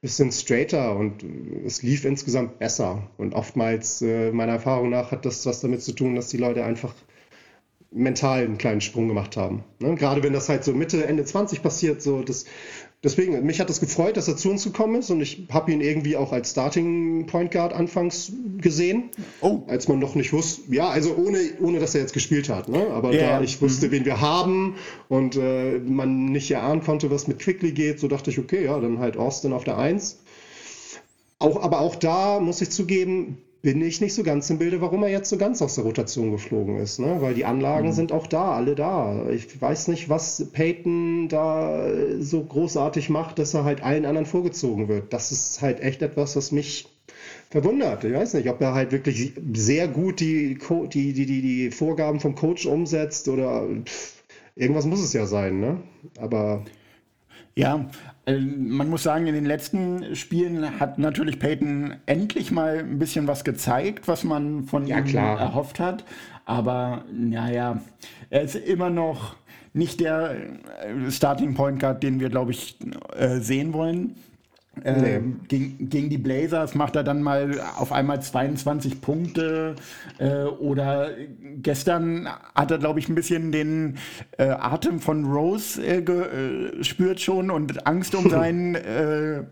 [0.00, 1.22] bisschen straighter und
[1.66, 3.10] es lief insgesamt besser.
[3.18, 6.64] Und oftmals, äh, meiner Erfahrung nach, hat das was damit zu tun, dass die Leute
[6.64, 6.94] einfach
[7.90, 9.64] mental einen kleinen Sprung gemacht haben.
[9.80, 9.94] Ne?
[9.96, 12.46] Gerade wenn das halt so Mitte, Ende 20 passiert, so das.
[13.02, 15.80] Deswegen, mich hat das gefreut, dass er zu uns gekommen ist und ich habe ihn
[15.80, 19.04] irgendwie auch als Starting Point Guard anfangs gesehen,
[19.40, 19.62] Oh.
[19.68, 22.88] als man noch nicht wusste, ja, also ohne, ohne dass er jetzt gespielt hat, ne?
[22.88, 24.74] aber Ja, da ich wusste, wen wir haben
[25.08, 28.78] und äh, man nicht erahnen konnte, was mit Quickly geht, so dachte ich, okay, ja,
[28.78, 30.18] dann halt Austin auf der Eins.
[31.38, 35.02] Auch, aber auch da muss ich zugeben, bin ich nicht so ganz im Bilde, warum
[35.02, 36.98] er jetzt so ganz aus der Rotation geflogen ist.
[36.98, 37.18] Ne?
[37.20, 39.28] Weil die Anlagen sind auch da, alle da.
[39.30, 44.26] Ich weiß nicht, was Peyton da äh, so großartig macht, dass er halt allen anderen
[44.26, 45.12] vorgezogen wird.
[45.12, 46.88] Das ist halt echt etwas, was mich
[47.50, 48.04] verwundert.
[48.04, 51.70] Ich weiß nicht, ob er halt wirklich sehr gut die, Co die, die, die, die
[51.70, 54.22] Vorgaben vom Coach umsetzt oder pff,
[54.56, 55.60] irgendwas muss es ja sein.
[55.60, 55.82] Ne?
[56.18, 56.64] Aber
[57.56, 57.86] Ja,
[58.26, 63.26] äh, man muss sagen, in den letzten Spielen hat natürlich Peyton endlich mal ein bisschen
[63.26, 65.38] was gezeigt, was man von Ja, ihm klar.
[65.38, 66.04] erhofft hat.
[66.44, 67.80] Aber naja,
[68.30, 69.36] er ist immer noch
[69.72, 70.34] nicht der
[70.84, 72.76] äh, Starting Point Guard, den wir, glaube ich,
[73.16, 74.16] äh, sehen wollen.
[74.84, 79.76] Ähm, gegen, gegen die Blazers macht er dann mal auf einmal 22 Punkte.
[80.18, 81.10] Äh, oder
[81.62, 83.96] gestern hat er, glaube ich, ein bisschen den
[84.38, 89.42] äh, Atem von Rose äh, gespürt schon und Angst um seinen, äh,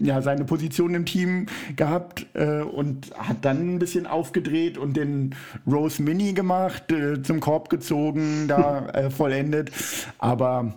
[0.00, 1.46] ja, seine Position im Team
[1.76, 5.34] gehabt äh, und hat dann ein bisschen aufgedreht und den
[5.66, 9.70] Rose Mini gemacht, äh, zum Korb gezogen, da äh, vollendet.
[10.18, 10.74] Aber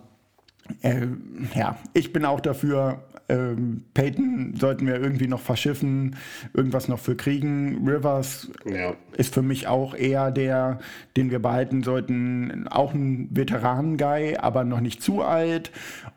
[0.82, 1.06] äh,
[1.54, 3.02] ja, ich bin auch dafür.
[3.28, 6.16] Ähm, Peyton sollten wir irgendwie noch verschiffen,
[6.52, 7.86] irgendwas noch für kriegen.
[7.88, 8.94] Rivers ja.
[9.16, 10.78] ist für mich auch eher der,
[11.16, 12.68] den wir behalten sollten.
[12.68, 15.70] Auch ein Veteranen-Guy, aber noch nicht zu alt.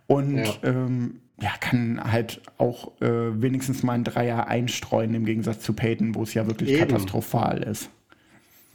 [0.08, 0.54] Und Ja.
[0.64, 6.16] ähm, ja, kann halt auch äh, wenigstens mal einen Dreier einstreuen, im Gegensatz zu Peyton,
[6.16, 6.80] wo es ja wirklich Eben.
[6.80, 7.90] katastrophal ist.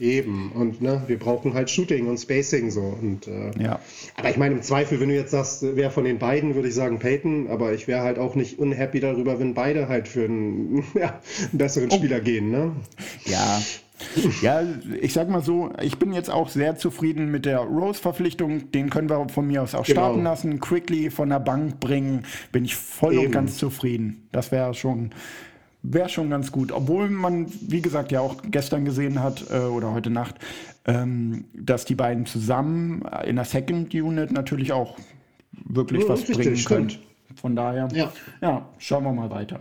[0.02, 0.50] Eben.
[0.52, 2.80] Und ne, wir brauchen halt Shooting und Spacing so.
[3.00, 3.78] Und, äh, Ja.
[4.16, 6.74] Aber ich meine, im Zweifel, wenn du jetzt sagst, wer von den beiden, würde ich
[6.74, 10.82] sagen Peyton, aber ich wäre halt auch nicht unhappy darüber, wenn beide halt für einen,
[10.94, 11.96] ja, einen besseren Oh.
[11.96, 12.50] Spieler gehen.
[12.50, 12.72] Ne?
[13.26, 13.60] Ja.
[14.40, 14.62] Ja,
[15.00, 18.72] ich sag mal so, ich bin jetzt auch sehr zufrieden mit der Rose-Verpflichtung.
[18.72, 20.00] Den können wir von mir aus auch Genau.
[20.00, 20.58] starten lassen.
[20.58, 23.32] Quickly von der Bank bringen, bin ich voll und Eben.
[23.32, 24.26] ganz zufrieden.
[24.32, 25.10] Das wäre schon,
[25.82, 26.72] wäre schon ganz gut.
[26.72, 30.36] Obwohl man, wie gesagt, ja auch gestern gesehen hat äh, oder heute Nacht,
[30.84, 34.96] ähm, dass die beiden zusammen in der Second Unit natürlich auch
[35.64, 36.90] wirklich Ja, was richtig, bringen können.
[36.90, 37.06] stimmt.
[37.40, 38.12] Von daher, Ja.
[38.40, 39.60] ja, schauen wir mal weiter.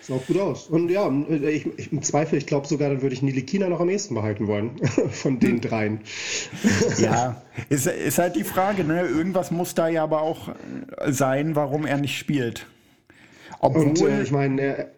[0.00, 0.66] Sieht auch gut aus.
[0.66, 3.88] Und ja, ich, ich, im Zweifel, ich glaube sogar, dann würde ich Nilikina noch am
[3.88, 4.72] ehesten behalten wollen.
[5.10, 6.00] von den dreien.
[6.98, 9.02] Ja, ist, ist halt die Frage, ne?
[9.02, 12.66] Irgendwas muss da ja aber auch äh, sein, warum er nicht spielt.
[13.60, 14.88] Obwohl, Und äh, ich meine, er,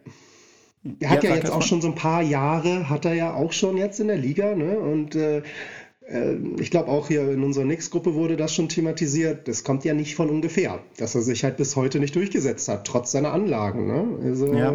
[1.00, 3.52] Er hat ja, ja jetzt auch schon so ein paar Jahre, hat er ja auch
[3.52, 4.78] schon jetzt in der Liga, ne?
[4.78, 5.42] Und äh,
[6.08, 9.48] äh ich glaube auch hier in unserer Nix-Gruppe wurde das schon thematisiert.
[9.48, 12.86] Das kommt ja nicht von ungefähr, dass er sich halt bis heute nicht durchgesetzt hat,
[12.86, 13.86] trotz seiner Anlagen.
[13.86, 14.28] Ne?
[14.28, 14.74] Also, ja.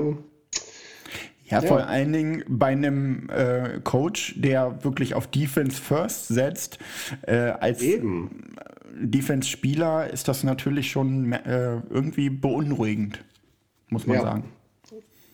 [1.45, 6.79] Ja, ja, vor allen Dingen bei einem äh, Coach, der wirklich auf Defense First setzt,
[7.23, 7.83] äh, als
[9.01, 13.23] Defense-Spieler ist das natürlich schon äh, irgendwie beunruhigend,
[13.91, 14.23] muss man ja.
[14.23, 14.43] sagen.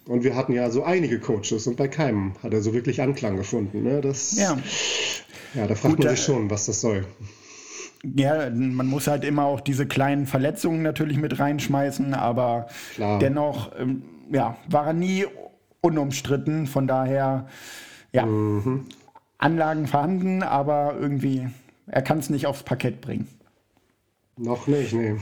[0.05, 3.35] Und wir hatten ja so einige Coaches und bei keinem hat er so wirklich Anklang
[3.35, 3.83] gefunden.
[3.83, 3.99] Ne?
[4.01, 4.57] Das, ja.
[5.53, 7.05] ja, da fragt Gut, man sich schon, was das soll.
[8.15, 13.19] Ja, man muss halt immer auch diese kleinen Verletzungen natürlich mit reinschmeißen, aber Klar.
[13.19, 15.25] dennoch ähm, ja, war er nie
[15.81, 16.67] unumstritten.
[16.67, 17.47] Von daher,
[18.13, 18.85] ja, mhm.
[19.39, 21.49] Anlagen vorhanden, aber irgendwie,
[21.87, 23.27] er kann es nicht aufs Parkett bringen.
[24.37, 25.15] Noch nicht, nee.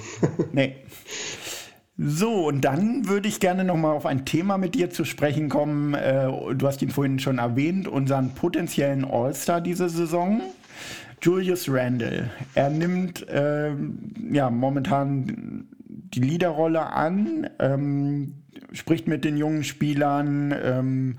[0.52, 0.76] nee.
[1.98, 5.48] So, und dann würde ich gerne noch mal auf ein Thema mit dir zu sprechen
[5.48, 5.94] kommen.
[5.94, 10.42] Äh, du hast ihn vorhin schon erwähnt, unseren potenziellen All-Star diese Saison,
[11.22, 12.32] Julius Randle.
[12.54, 13.72] Er nimmt äh,
[14.30, 18.34] ja momentan die Leaderrolle an, ähm,
[18.74, 20.54] spricht mit den jungen Spielern.
[20.62, 21.18] Ähm,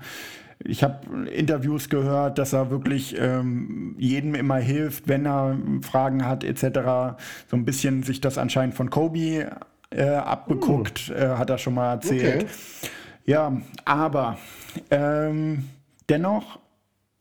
[0.63, 6.43] ich habe Interviews gehört, dass er wirklich ähm, jedem immer hilft, wenn er Fragen hat
[6.43, 7.17] etc.
[7.49, 9.49] So ein bisschen sich das anscheinend von Kobe
[9.89, 11.13] äh, abgeguckt, uh.
[11.13, 12.43] äh, hat er schon mal erzählt.
[12.43, 12.91] Okay.
[13.25, 14.37] Ja, aber
[14.89, 15.65] ähm,
[16.07, 16.59] dennoch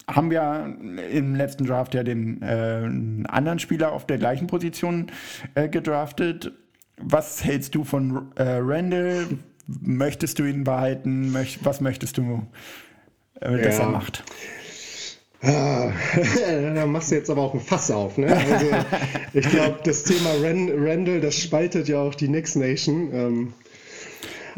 [0.09, 0.77] haben wir
[1.11, 5.11] im letzten Draft ja den äh, anderen Spieler auf der gleichen Position
[5.55, 6.53] äh, gedraftet.
[6.97, 9.27] Was hältst du von äh, Randall?
[9.67, 11.33] Möchtest du ihn behalten?
[11.33, 12.47] Möcht, was möchtest du,
[13.41, 13.85] äh, dass ja.
[13.85, 14.23] er macht?
[15.43, 15.93] Ah,
[16.75, 18.17] da machst du jetzt aber auch ein Fass auf.
[18.19, 18.35] Ne?
[18.35, 18.67] Also,
[19.35, 23.11] ich glaube, das Thema Ren Randall, das spaltet ja auch die Knicks Nation.
[23.13, 23.53] Ähm,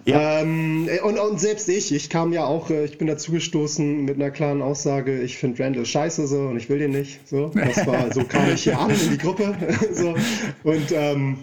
[0.05, 0.41] ja.
[0.41, 4.17] Ähm, und, und, selbst ich, ich kam ja auch, äh, ich bin dazu gestoßen mit
[4.17, 7.27] einer klaren Aussage, ich finde Randall scheiße so und ich will den nicht.
[7.29, 9.57] So, das war, so kam ich hier an in die Gruppe.
[9.93, 10.15] so.
[10.63, 11.39] Und ähm,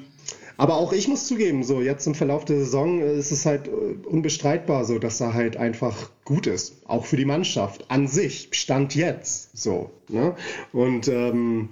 [0.58, 3.72] aber auch ich muss zugeben, so jetzt im Verlauf der Saison ist es halt äh,
[4.08, 6.74] unbestreitbar so, dass er halt einfach gut ist.
[6.86, 8.50] Auch für die Mannschaft an sich.
[8.52, 9.92] Stand jetzt so.
[10.10, 10.36] Ne?
[10.74, 11.70] Und ähm,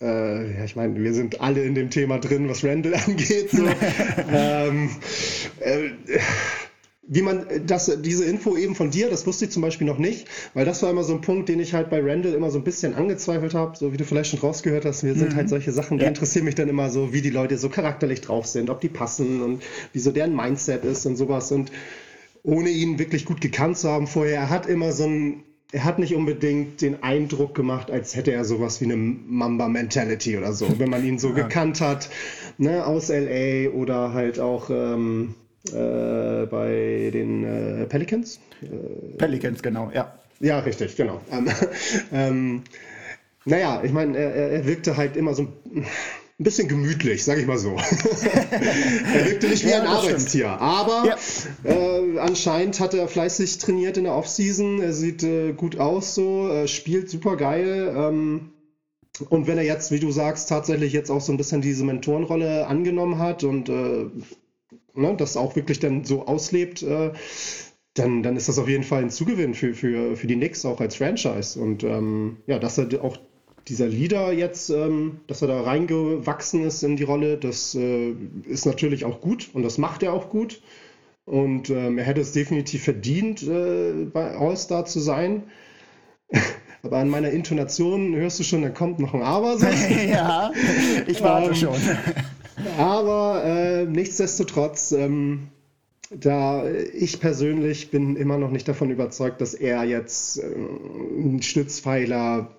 [0.00, 3.50] äh, ja, ich meine, wir sind alle in dem Thema drin, was Randall angeht.
[3.50, 3.64] So.
[4.32, 4.90] ähm,
[5.60, 5.90] äh,
[7.04, 10.26] wie man das, diese Info eben von dir, das wusste ich zum Beispiel noch nicht,
[10.54, 12.64] weil das war immer so ein Punkt, den ich halt bei Randall immer so ein
[12.64, 15.02] bisschen angezweifelt habe, so wie du vielleicht schon rausgehört hast.
[15.02, 15.36] Wir sind mhm.
[15.36, 16.08] halt solche Sachen, die ja.
[16.08, 19.42] interessieren mich dann immer so, wie die Leute so charakterlich drauf sind, ob die passen
[19.42, 19.62] und
[19.92, 21.52] wie so deren Mindset ist und sowas.
[21.52, 21.70] Und
[22.42, 25.98] ohne ihn wirklich gut gekannt zu haben vorher, er hat immer so ein, er hat
[25.98, 30.90] nicht unbedingt den Eindruck gemacht, als hätte er sowas wie eine Mamba-Mentality oder so, wenn
[30.90, 31.34] man ihn so ja.
[31.34, 32.10] gekannt hat,
[32.58, 34.70] ne, aus LA oder halt auch.
[34.70, 35.34] Ähm,
[35.70, 38.40] äh, bei den äh, Pelicans.
[38.62, 40.12] Äh, Pelicans, genau, ja.
[40.40, 41.20] Ja, richtig, genau.
[41.30, 41.48] Ähm,
[42.12, 42.62] ähm,
[43.44, 45.86] naja, ich meine, er, er, wirkte halt immer so ein
[46.42, 47.70] bisschen gemütlich, sag ich mal so.
[49.14, 50.60] er wirkte nicht wie ja, ein Arbeitstier, stimmt.
[50.60, 51.16] aber
[51.64, 51.70] ja.
[51.70, 54.80] äh, anscheinend hat er fleißig trainiert in der Offseason.
[54.80, 57.92] Er sieht äh, gut aus, so, spielt super geil.
[57.96, 58.52] Ähm,
[59.28, 62.66] und wenn er jetzt, wie du sagst, tatsächlich jetzt auch so ein bisschen diese Mentorenrolle
[62.66, 64.06] angenommen hat und äh,
[64.94, 67.12] ne, das auch wirklich dann so auslebt, äh,
[67.94, 70.80] dann, dann ist das auf jeden Fall ein Zugewinn für, für, für die Knicks auch
[70.80, 71.60] als Franchise.
[71.60, 73.18] Und ähm, ja, dass er auch
[73.68, 78.12] dieser Leader jetzt, ähm, dass er da reingewachsen ist in die Rolle, das äh,
[78.44, 80.60] ist natürlich auch gut und das macht er auch gut.
[81.24, 85.44] Und ähm, er hätte es definitiv verdient, äh, bei All-Star zu sein.
[86.82, 89.56] Aber an meiner Intonation hörst du schon, da kommt noch ein Aber.
[90.08, 90.50] ja,
[91.06, 91.76] ich warte ähm, schon.
[92.78, 95.48] Aber äh, nichtsdestotrotz, ähm,
[96.10, 102.50] da ich persönlich bin immer noch nicht davon überzeugt, dass er jetzt äh, ein Stützpfeiler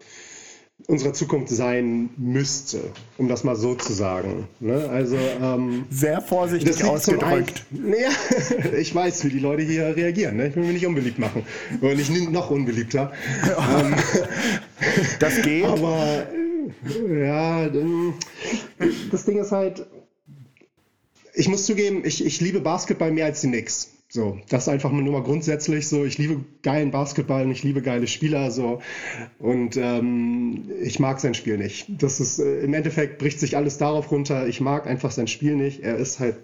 [0.88, 4.48] unserer Zukunft sein müsste, um das mal so zu sagen.
[4.60, 4.90] Ne?
[4.90, 7.66] Also ähm, sehr vorsichtig ausgedrückt.
[7.72, 8.10] Naja,
[8.78, 10.38] ich weiß, wie die Leute hier reagieren.
[10.38, 10.48] Ne?
[10.48, 11.46] Ich will mich nicht unbeliebt machen
[11.82, 13.14] oder nicht noch unbeliebter.
[13.46, 13.96] ähm,
[15.20, 15.66] das geht.
[15.66, 16.28] Aber
[17.10, 17.70] ja,
[19.12, 19.86] das Ding ist halt,
[21.34, 23.93] ich muss zugeben, ich, ich liebe Basketball mehr als die Knicks.
[24.16, 26.06] So, das ist einfach nur mal grundsätzlich so.
[26.06, 28.80] Ich liebe geilen Basketball und ich liebe geile Spieler so.
[29.40, 31.88] Und ähm, ich mag sein Spiel nicht.
[31.90, 34.48] Das ist äh, im Endeffekt bricht sich alles darauf runter.
[34.48, 35.80] Ich mag einfach sein Spiel nicht.
[35.80, 36.36] Er ist halt,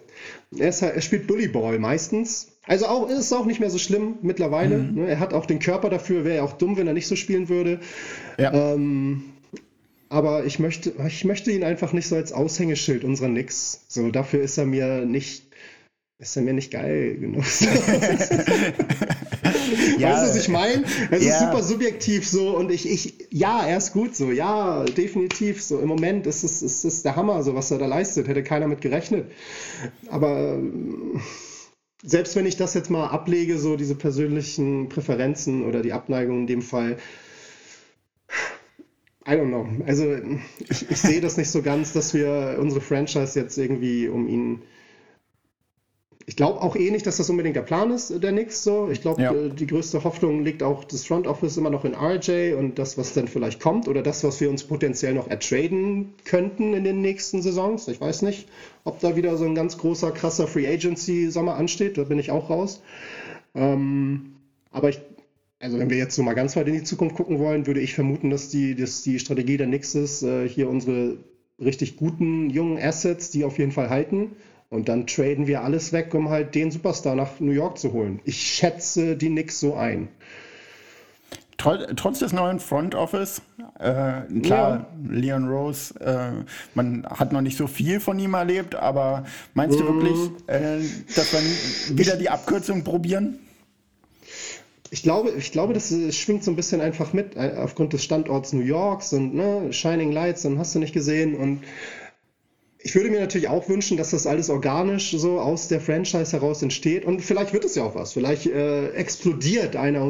[0.57, 2.53] er ist halt, er spielt Bullyball meistens.
[2.65, 4.79] Also auch ist auch nicht mehr so schlimm mittlerweile.
[4.79, 4.95] Mhm.
[5.01, 5.07] Ne?
[5.07, 6.25] Er hat auch den Körper dafür.
[6.25, 7.81] Wäre ja auch dumm, wenn er nicht so spielen würde.
[8.39, 8.51] Ja.
[8.51, 9.25] Ähm,
[10.09, 13.85] aber ich möchte, ich möchte ihn einfach nicht so als Aushängeschild unserer Nix.
[13.89, 15.48] So, dafür ist er mir nicht
[16.19, 17.43] ist er mir nicht geil genug.
[19.97, 20.83] ja, weißt du, was ich meine?
[21.11, 21.33] Es ja.
[21.33, 25.79] ist super subjektiv so und ich, ich, ja, er ist gut so, ja, definitiv so.
[25.79, 28.67] Im Moment ist es, ist es der Hammer, so was er da leistet, hätte keiner
[28.67, 29.31] mit gerechnet.
[30.09, 31.21] Aber ähm,
[32.03, 36.47] selbst wenn ich das jetzt mal ablege, so diese persönlichen Präferenzen oder die Abneigung in
[36.47, 36.97] dem Fall,
[39.25, 39.67] I don't know.
[39.85, 40.17] Also
[40.69, 44.63] ich, ich sehe das nicht so ganz, dass wir unsere Franchise jetzt irgendwie um ihn
[46.29, 48.87] ich glaube auch eh nicht, dass das unbedingt der Plan ist, der Knicks so.
[48.91, 49.33] Ich glaube, ja.
[49.33, 52.99] Äh, die größte Hoffnung liegt auch das Front Office immer noch in RJ und das,
[52.99, 57.01] was dann vielleicht kommt oder das, was wir uns potenziell noch ertraden könnten in den
[57.01, 57.87] nächsten Saisons.
[57.87, 58.47] Ich weiß nicht,
[58.83, 61.97] ob da wieder so ein ganz großer, krasser Free Agency Sommer ansteht.
[61.97, 62.83] Da bin ich auch raus.
[63.55, 64.35] Ähm,
[64.69, 65.01] aber ich,
[65.59, 67.95] also wenn wir jetzt so mal ganz weit in die Zukunft gucken wollen, würde ich
[67.95, 71.17] vermuten, dass die, dass die Strategie der Knicks ist, äh, hier unsere
[71.59, 74.35] richtig guten jungen Assets, die auf jeden Fall halten
[74.69, 78.19] und dann traden wir alles weg, um halt den Superstar nach New York zu holen.
[78.23, 80.09] Ich schätze die Knicks so ein.
[81.57, 83.41] Trotz des neuen Front Office,
[83.79, 84.87] äh, klar, ja.
[85.09, 89.83] Leon Rose, äh, man hat noch nicht so viel von ihm erlebt, aber meinst du
[89.83, 90.37] wirklich, mhm.
[90.47, 90.79] äh,
[91.13, 93.39] dass wir wieder die Abkürzung probieren?
[94.89, 98.53] Ich glaube, ich glaube, das schwingt so ein bisschen einfach mit, äh, aufgrund des Standorts
[98.53, 101.61] New Yorks und ne, Shining Lights, dann hast du nicht gesehen und
[102.81, 106.61] ich würde mir natürlich auch wünschen, dass das alles organisch so aus der Franchise heraus
[106.61, 107.03] entsteht.
[107.03, 108.13] Und vielleicht wird es ja auch was.
[108.13, 110.01] Vielleicht äh, explodiert einer,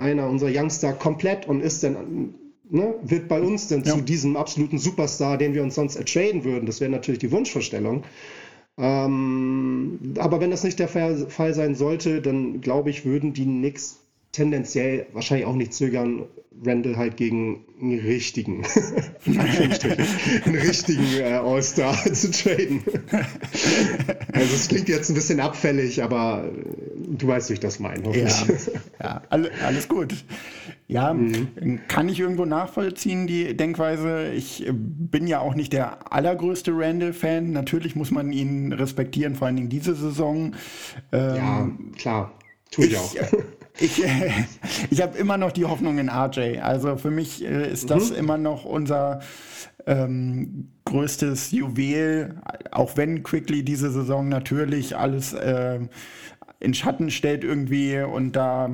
[0.00, 2.34] einer unserer Youngster komplett und ist dann,
[2.68, 3.94] ne, wird bei uns dann ja.
[3.94, 6.66] zu diesem absoluten Superstar, den wir uns sonst ertraden würden.
[6.66, 8.02] Das wäre natürlich die Wunschvorstellung.
[8.76, 14.00] Ähm, aber wenn das nicht der Fall sein sollte, dann glaube ich, würden die Knicks
[14.36, 16.26] tendenziell wahrscheinlich auch nicht zögern,
[16.64, 18.62] Randall halt gegen einen richtigen,
[19.26, 22.82] einen richtigen äh, All-Star zu traden.
[24.32, 28.16] also es klingt jetzt ein bisschen abfällig, aber äh, du weißt, wie ich das meine.
[28.16, 28.28] Ja,
[29.02, 30.14] ja alles gut.
[30.88, 31.80] Ja, mhm.
[31.88, 34.32] kann ich irgendwo nachvollziehen, die Denkweise.
[34.32, 37.52] Ich äh, bin ja auch nicht der allergrößte Randall-Fan.
[37.52, 40.54] Natürlich muss man ihn respektieren, vor allen Dingen diese Saison.
[41.12, 42.32] Ähm, ja, klar.
[42.70, 43.14] Tue ich, ich auch.
[43.78, 44.30] Ich, äh,
[44.90, 46.60] ich habe immer noch die Hoffnung in RJ.
[46.60, 48.16] Also für mich äh, ist das mhm.
[48.16, 49.20] immer noch unser
[49.86, 52.36] ähm, größtes Juwel,
[52.70, 55.80] auch wenn Quickly diese Saison natürlich alles äh,
[56.66, 58.68] in Schatten stellt irgendwie und da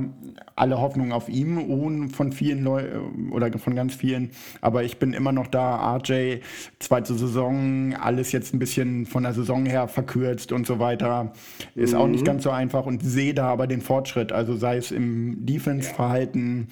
[0.57, 4.30] alle Hoffnung auf ihm ruhen von vielen Leuten oder von ganz vielen.
[4.62, 5.97] Aber ich bin immer noch da.
[5.97, 6.38] RJ,
[6.78, 11.34] zweite Saison, alles jetzt ein bisschen von der Saison her verkürzt und so weiter.
[11.74, 12.01] Ist mhm.
[12.01, 12.28] auch nicht mhm.
[12.28, 14.32] ganz so einfach und sehe da aber den Fortschritt.
[14.32, 16.68] Also sei es im Defense-Verhalten,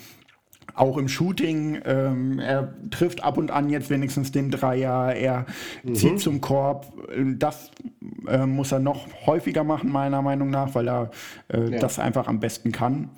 [0.75, 1.81] auch im Shooting.
[1.85, 5.15] Ähm, er trifft ab und an jetzt wenigstens den Dreier.
[5.15, 5.45] Er
[5.83, 5.95] mhm.
[5.95, 6.87] zieht zum Korb.
[7.37, 7.71] Das
[8.31, 11.11] äh, muss er noch häufiger machen, meiner Meinung nach, weil er
[11.53, 11.79] äh, ja.
[11.79, 13.11] das einfach am besten kann.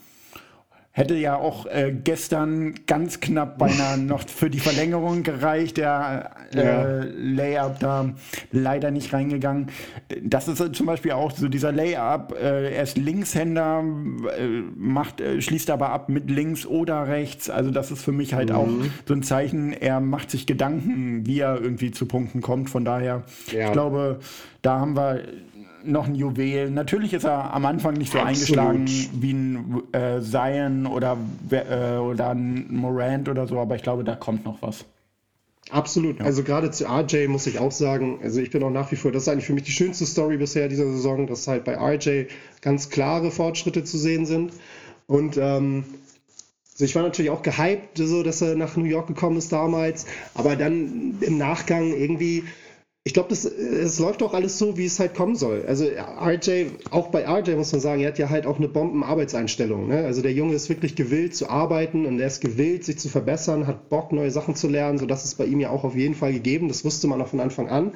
[0.94, 5.78] Hätte ja auch äh, gestern ganz knapp beinahe noch für die Verlängerung gereicht.
[5.78, 7.04] Der äh, ja.
[7.16, 8.10] Layup da
[8.50, 9.68] leider nicht reingegangen.
[10.22, 12.34] Das ist zum Beispiel auch so dieser Layup.
[12.38, 13.82] Äh, er ist Linkshänder,
[14.38, 17.48] äh, macht, äh, schließt aber ab mit links oder rechts.
[17.48, 18.54] Also das ist für mich halt mhm.
[18.54, 18.68] auch
[19.06, 19.72] so ein Zeichen.
[19.72, 22.68] Er macht sich Gedanken, wie er irgendwie zu Punkten kommt.
[22.68, 23.66] Von daher, ja.
[23.66, 24.20] ich glaube,
[24.60, 25.22] da haben wir
[25.84, 26.70] noch ein Juwel.
[26.70, 28.58] Natürlich ist er am Anfang nicht so Absolut.
[28.58, 28.86] eingeschlagen
[29.20, 31.16] wie ein äh, Zion oder,
[31.50, 34.84] äh, oder ein Morant oder so, aber ich glaube, da kommt noch was.
[35.70, 36.18] Absolut.
[36.18, 36.24] Ja.
[36.24, 39.12] Also gerade zu RJ muss ich auch sagen, also ich bin auch nach wie vor,
[39.12, 42.26] das ist eigentlich für mich die schönste Story bisher dieser Saison, dass halt bei RJ
[42.60, 44.52] ganz klare Fortschritte zu sehen sind.
[45.06, 45.84] Und ähm,
[46.72, 50.06] also ich war natürlich auch gehypt, so dass er nach New York gekommen ist damals,
[50.34, 52.44] aber dann im Nachgang irgendwie
[53.04, 55.64] ich glaube, es läuft auch alles so, wie es halt kommen soll.
[55.66, 59.88] Also RJ, auch bei RJ muss man sagen, er hat ja halt auch eine Bombenarbeitseinstellung.
[59.88, 60.04] Ne?
[60.04, 63.66] Also der Junge ist wirklich gewillt zu arbeiten und er ist gewillt, sich zu verbessern,
[63.66, 64.98] hat Bock, neue Sachen zu lernen.
[64.98, 66.68] So das ist bei ihm ja auch auf jeden Fall gegeben.
[66.68, 67.92] Das wusste man auch von Anfang an.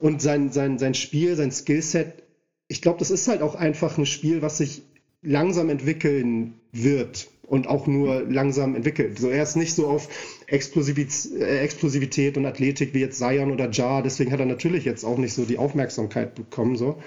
[0.00, 2.22] Und sein, sein, sein Spiel, sein Skillset,
[2.68, 4.82] ich glaube, das ist halt auch einfach ein Spiel, was sich
[5.22, 9.18] langsam entwickeln wird und auch nur langsam entwickelt.
[9.18, 10.08] So, er ist nicht so auf
[10.46, 15.04] Explosivität, äh, Explosivität und Athletik wie jetzt Zion oder Jar, deswegen hat er natürlich jetzt
[15.04, 16.76] auch nicht so die Aufmerksamkeit bekommen.
[16.76, 17.02] So.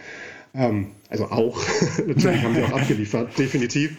[0.54, 1.62] Ähm, also auch,
[2.08, 3.98] natürlich haben sie auch abgeliefert, definitiv.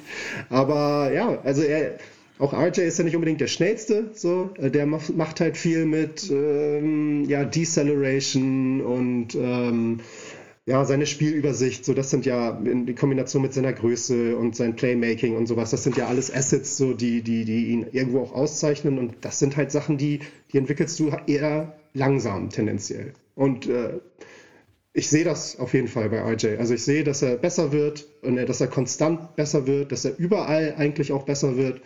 [0.49, 1.99] Aber ja, also er,
[2.39, 6.31] auch RJ ist ja nicht unbedingt der schnellste, so, äh, der macht halt viel mit
[6.31, 10.01] ähm, ja, Deceleration und ähm,
[10.67, 14.77] ja, seine Spielübersicht, so das sind ja in die Kombination mit seiner Größe und sein
[14.77, 18.33] Playmaking und sowas, das sind ja alles Assets, so die, die, die ihn irgendwo auch
[18.33, 20.21] auszeichnen und das sind halt Sachen, die,
[20.53, 23.15] die entwickelst du eher langsam tendenziell.
[23.35, 24.01] Und äh,
[24.93, 26.59] ich sehe das auf jeden Fall bei RJ.
[26.59, 30.19] Also ich sehe, dass er besser wird und dass er konstant besser wird, dass er
[30.19, 31.81] überall eigentlich auch besser wird.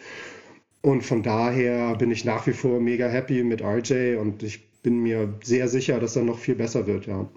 [0.83, 5.03] Und von daher bin ich nach wie vor mega happy mit RJ und ich bin
[5.03, 7.31] mir sehr sicher, dass er noch viel besser wird, ja.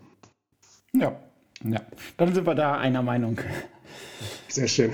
[0.93, 1.26] Ja,
[1.64, 1.82] ja.
[2.18, 3.39] Dann sind wir da einer Meinung.
[4.47, 4.91] Sehr schön.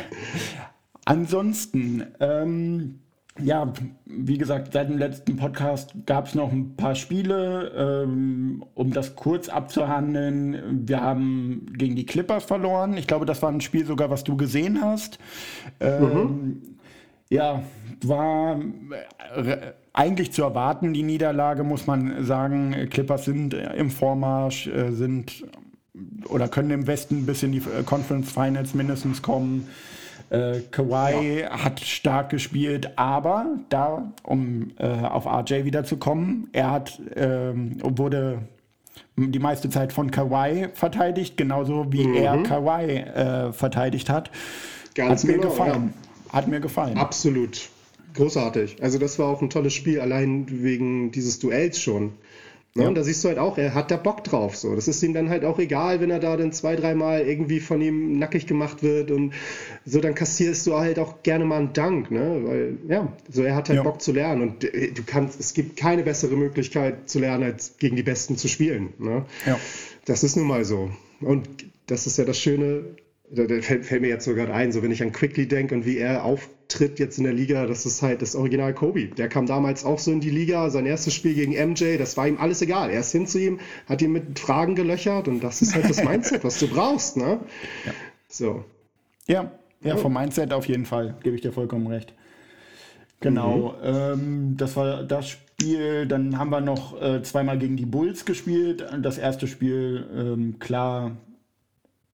[1.04, 3.00] Ansonsten, ähm,
[3.40, 3.72] ja,
[4.04, 8.04] wie gesagt, seit dem letzten Podcast gab es noch ein paar Spiele.
[8.04, 12.96] Ähm, um das kurz abzuhandeln, wir haben gegen die Clippers verloren.
[12.96, 15.18] Ich glaube, das war ein Spiel sogar, was du gesehen hast.
[15.80, 16.62] Ähm, mhm.
[17.30, 17.62] Ja,
[18.04, 18.60] war
[19.34, 22.88] äh, eigentlich zu erwarten, die Niederlage, muss man sagen.
[22.90, 25.44] Clippers sind im Vormarsch, äh, sind
[26.28, 29.68] oder können im Westen bis in die äh, Conference Finals mindestens kommen.
[30.30, 31.64] Äh, Kawhi ja.
[31.64, 38.38] hat stark gespielt, aber da, um äh, auf RJ wiederzukommen, er hat, äh, wurde
[39.16, 42.14] die meiste Zeit von Kawhi verteidigt, genauso wie mhm.
[42.14, 44.30] er Kawhi äh, verteidigt hat.
[44.94, 45.94] Ganz hat mir genau, gefallen.
[46.26, 46.32] Ja.
[46.32, 46.96] Hat mir gefallen.
[46.96, 47.68] Absolut.
[48.14, 48.76] Großartig.
[48.82, 52.12] Also das war auch ein tolles Spiel, allein wegen dieses Duells schon.
[52.74, 52.88] Ja.
[52.88, 54.56] Und da siehst du halt auch, er hat da Bock drauf.
[54.56, 54.74] So.
[54.74, 57.82] Das ist ihm dann halt auch egal, wenn er da dann zwei, dreimal irgendwie von
[57.82, 59.34] ihm nackig gemacht wird und
[59.84, 62.40] so, dann kassierst du halt auch gerne mal einen Dank, ne?
[62.44, 63.82] Weil, ja, so er hat halt ja.
[63.82, 67.76] Bock zu lernen und äh, du kannst, es gibt keine bessere Möglichkeit zu lernen, als
[67.78, 68.94] gegen die Besten zu spielen.
[68.98, 69.26] Ne?
[69.44, 69.60] Ja.
[70.06, 70.90] Das ist nun mal so.
[71.20, 71.46] Und
[71.86, 72.84] das ist ja das Schöne,
[73.30, 75.84] da, fällt, fällt, mir jetzt so gerade ein, so wenn ich an Quickly denke und
[75.84, 76.24] wie er
[76.72, 79.06] auftritt jetzt in der Liga, das ist halt das Original Kobe.
[79.06, 82.26] Der kam damals auch so in die Liga, sein erstes Spiel gegen MJ, das war
[82.26, 82.90] ihm alles egal.
[82.90, 86.02] Er ist hin zu ihm, hat ihn mit Fragen gelöchert und das ist halt das
[86.02, 87.40] Mindset, was du brauchst, ne?
[87.84, 87.92] Ja.
[88.28, 88.64] So.
[89.26, 89.52] Ja,
[89.82, 92.14] ja, vom Mindset auf jeden Fall, gebe ich dir vollkommen recht.
[93.20, 93.84] Genau, mhm.
[93.84, 96.06] ähm, das war das Spiel.
[96.06, 98.84] Dann haben wir noch äh, zweimal gegen die Bulls gespielt.
[99.00, 101.16] Das erste Spiel, ähm, klar,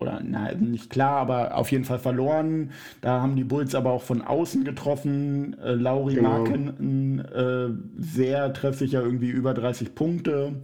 [0.01, 2.71] oder na, nicht klar, aber auf jeden Fall verloren.
[3.01, 5.59] Da haben die Bulls aber auch von außen getroffen.
[5.59, 6.31] Äh, Lauri genau.
[6.31, 10.55] Marken äh, sehr treffsicher, irgendwie über 30 Punkte.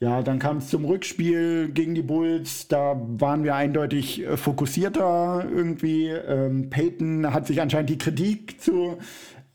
[0.00, 2.68] Ja, dann kam es zum Rückspiel gegen die Bulls.
[2.68, 6.08] Da waren wir eindeutig äh, fokussierter irgendwie.
[6.08, 8.98] Ähm, Peyton hat sich anscheinend die Kritik zu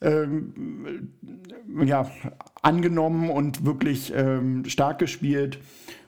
[0.01, 1.11] ähm,
[1.85, 2.09] ja,
[2.63, 5.59] angenommen und wirklich ähm, stark gespielt.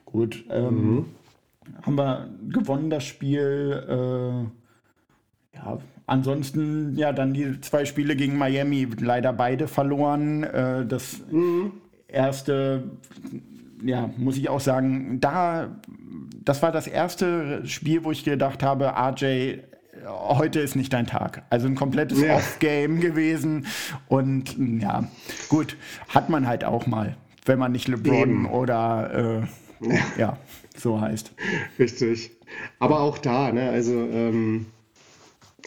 [0.04, 0.44] Gut.
[0.50, 1.04] Ähm, mhm
[1.82, 3.84] haben wir gewonnen, das Spiel.
[3.88, 10.44] Äh, ja, ansonsten, ja, dann die zwei Spiele gegen Miami, leider beide verloren.
[10.44, 11.72] Äh, das mhm.
[12.08, 12.84] erste,
[13.84, 15.76] ja, muss ich auch sagen, da,
[16.44, 19.58] das war das erste Spiel, wo ich gedacht habe, RJ,
[20.08, 21.42] heute ist nicht dein Tag.
[21.50, 22.36] Also ein komplettes ja.
[22.36, 23.66] Off-Game gewesen.
[24.08, 25.04] Und ja,
[25.48, 25.76] gut,
[26.08, 28.46] hat man halt auch mal, wenn man nicht LeBron Eben.
[28.46, 29.46] oder äh,
[30.18, 30.38] ja.
[30.76, 31.32] so heißt.
[31.78, 32.30] Richtig.
[32.78, 34.66] Aber auch da, ne, also ähm,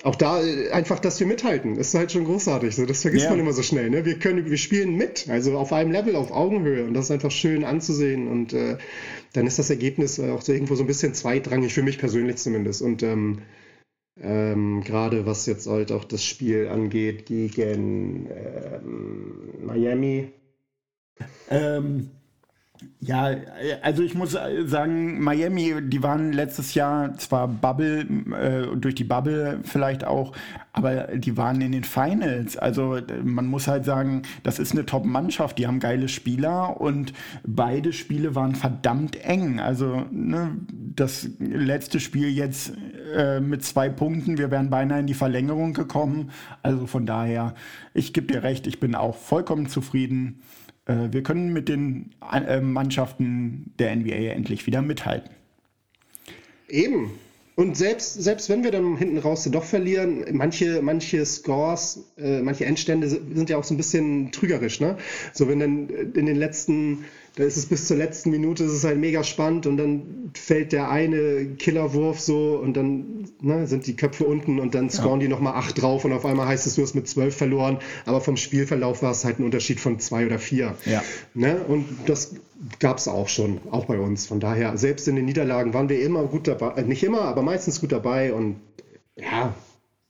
[0.04, 2.76] auch da äh, einfach, dass wir mithalten, ist halt schon großartig.
[2.76, 3.32] So, das vergisst ja.
[3.32, 3.90] man immer so schnell.
[3.90, 4.06] Ne?
[4.06, 7.32] Wir können, wir spielen mit, also auf einem Level, auf Augenhöhe, und das ist einfach
[7.32, 8.28] schön anzusehen.
[8.28, 8.78] Und äh,
[9.34, 12.82] dann ist das Ergebnis auch so irgendwo so ein bisschen zweitrangig für mich persönlich zumindest.
[12.82, 13.40] Und ähm,
[14.22, 20.32] ähm, gerade was jetzt halt auch das Spiel angeht gegen ähm, Miami.
[21.50, 22.12] Ähm,
[23.02, 23.36] ja,
[23.82, 24.32] also ich muss
[24.66, 30.34] sagen, Miami, die waren letztes Jahr zwar Bubble, äh, durch die Bubble vielleicht auch,
[30.72, 32.58] aber die waren in den Finals.
[32.58, 37.14] Also man muss halt sagen, das ist eine Top-Mannschaft, die haben geile Spieler und
[37.46, 39.60] beide Spiele waren verdammt eng.
[39.60, 42.74] Also ne, das letzte Spiel jetzt
[43.16, 46.32] äh, mit zwei Punkten, wir wären beinahe in die Verlängerung gekommen.
[46.64, 47.56] Also von daher,
[47.94, 50.42] ich gebe dir recht, ich bin auch vollkommen zufrieden
[50.90, 55.30] äh, wir können mit den äh, Mannschaften der NBA endlich wieder mithalten.
[56.68, 57.12] Eben.
[57.56, 62.66] Und selbst, selbst wenn wir dann hinten raus doch verlieren, manche, manche Scores, äh, manche
[62.66, 64.80] Endstände sind ja auch so ein bisschen trügerisch.
[64.80, 64.98] Ne?
[65.34, 67.04] So wenn dann in den letzten
[67.40, 70.74] da ist es bis zur letzten Minute, ist es halt mega spannend und dann fällt
[70.74, 75.28] der eine Killerwurf so und dann ne, sind die Köpfe unten und dann scoren ja.
[75.28, 78.20] die nochmal acht drauf und auf einmal heißt es, du hast mit zwölf verloren, aber
[78.20, 80.76] vom Spielverlauf war es halt ein Unterschied von zwei oder vier.
[80.84, 81.02] Ja.
[81.34, 81.62] Ne?
[81.66, 82.36] Und das
[82.80, 84.26] gab es auch schon, auch bei uns.
[84.26, 87.42] Von daher, selbst in den Niederlagen waren wir immer gut dabei, äh, nicht immer, aber
[87.42, 88.58] meistens gut dabei und
[89.16, 89.56] ja,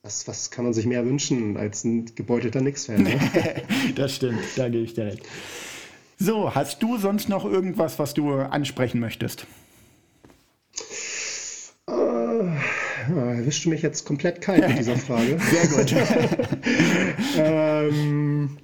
[0.02, 3.04] was, was kann man sich mehr wünschen als ein gebeutelter Nix-Fan?
[3.04, 3.20] Ne?
[3.96, 5.22] das stimmt, da gebe ich dir recht.
[6.22, 9.48] So, hast du sonst noch irgendwas, was du ansprechen möchtest?
[11.88, 11.94] Äh,
[13.08, 15.40] erwischst du mich jetzt komplett kalt mit dieser Frage?
[15.50, 15.96] Sehr gut.
[17.38, 18.58] ähm,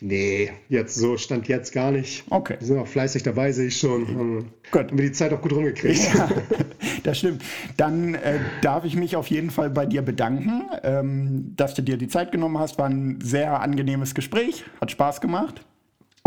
[0.00, 2.22] Nee, jetzt so stand jetzt gar nicht.
[2.30, 2.54] Okay.
[2.60, 4.44] Wir sind auch fleißig dabei, sehe ich schon.
[4.70, 4.90] Gut.
[4.90, 6.14] Haben wir die Zeit auch gut rumgekriegt.
[6.14, 6.28] Ja,
[7.02, 7.42] das stimmt.
[7.76, 11.96] Dann äh, darf ich mich auf jeden Fall bei dir bedanken, ähm, dass du dir
[11.96, 12.78] die Zeit genommen hast.
[12.78, 15.64] War ein sehr angenehmes Gespräch, hat Spaß gemacht.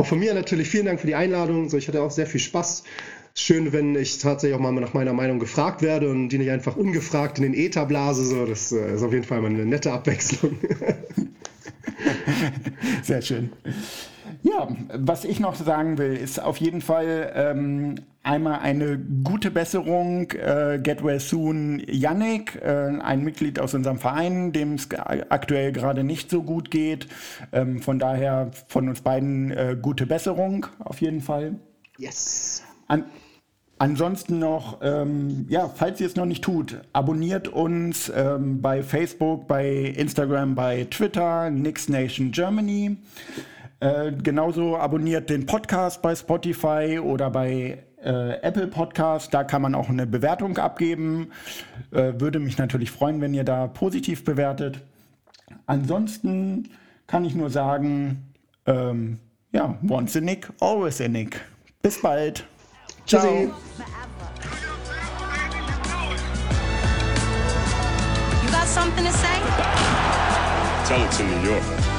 [0.01, 1.69] Auch von mir natürlich vielen Dank für die Einladung.
[1.69, 2.85] So, ich hatte auch sehr viel Spaß.
[3.35, 6.75] Schön, wenn ich tatsächlich auch mal nach meiner Meinung gefragt werde und die nicht einfach
[6.75, 8.25] ungefragt in den Äther blase.
[8.25, 10.57] So, das äh, ist auf jeden Fall mal eine nette Abwechslung.
[13.03, 13.51] Sehr schön.
[14.43, 20.32] Ja, was ich noch sagen will, ist auf jeden Fall ähm, einmal eine gute Besserung.
[20.32, 24.89] Äh, Get Well Soon Yannick, äh, ein Mitglied aus unserem Verein, dem es
[25.30, 27.07] aktuell gerade nicht so gut geht.
[27.51, 31.55] Ähm, von daher von uns beiden äh, gute Besserung auf jeden Fall.
[31.97, 32.63] Yes.
[32.88, 33.05] An
[33.82, 39.47] Ansonsten noch, ähm, ja, falls ihr es noch nicht tut, abonniert uns ähm, bei Facebook,
[39.47, 42.97] bei Instagram, bei Twitter, Nix Nation Germany.
[43.82, 49.34] Äh, genauso abonniert den Podcast bei Spotify oder bei äh, Apple Podcast.
[49.34, 51.32] Da kann man auch eine Bewertung abgeben.
[51.89, 54.82] Äh, würde mich natürlich freuen, wenn ihr da positiv bewertet.
[55.65, 56.69] Ansonsten
[57.07, 58.32] kann ich nur sagen,
[58.67, 59.17] ähm,
[59.51, 61.41] ja, once a Nick, always a Nick.
[61.82, 62.45] Bis bald.
[63.07, 63.25] Ciao.
[63.25, 63.47] You
[68.51, 69.41] got something to say?
[70.88, 71.90] Tell it to New York.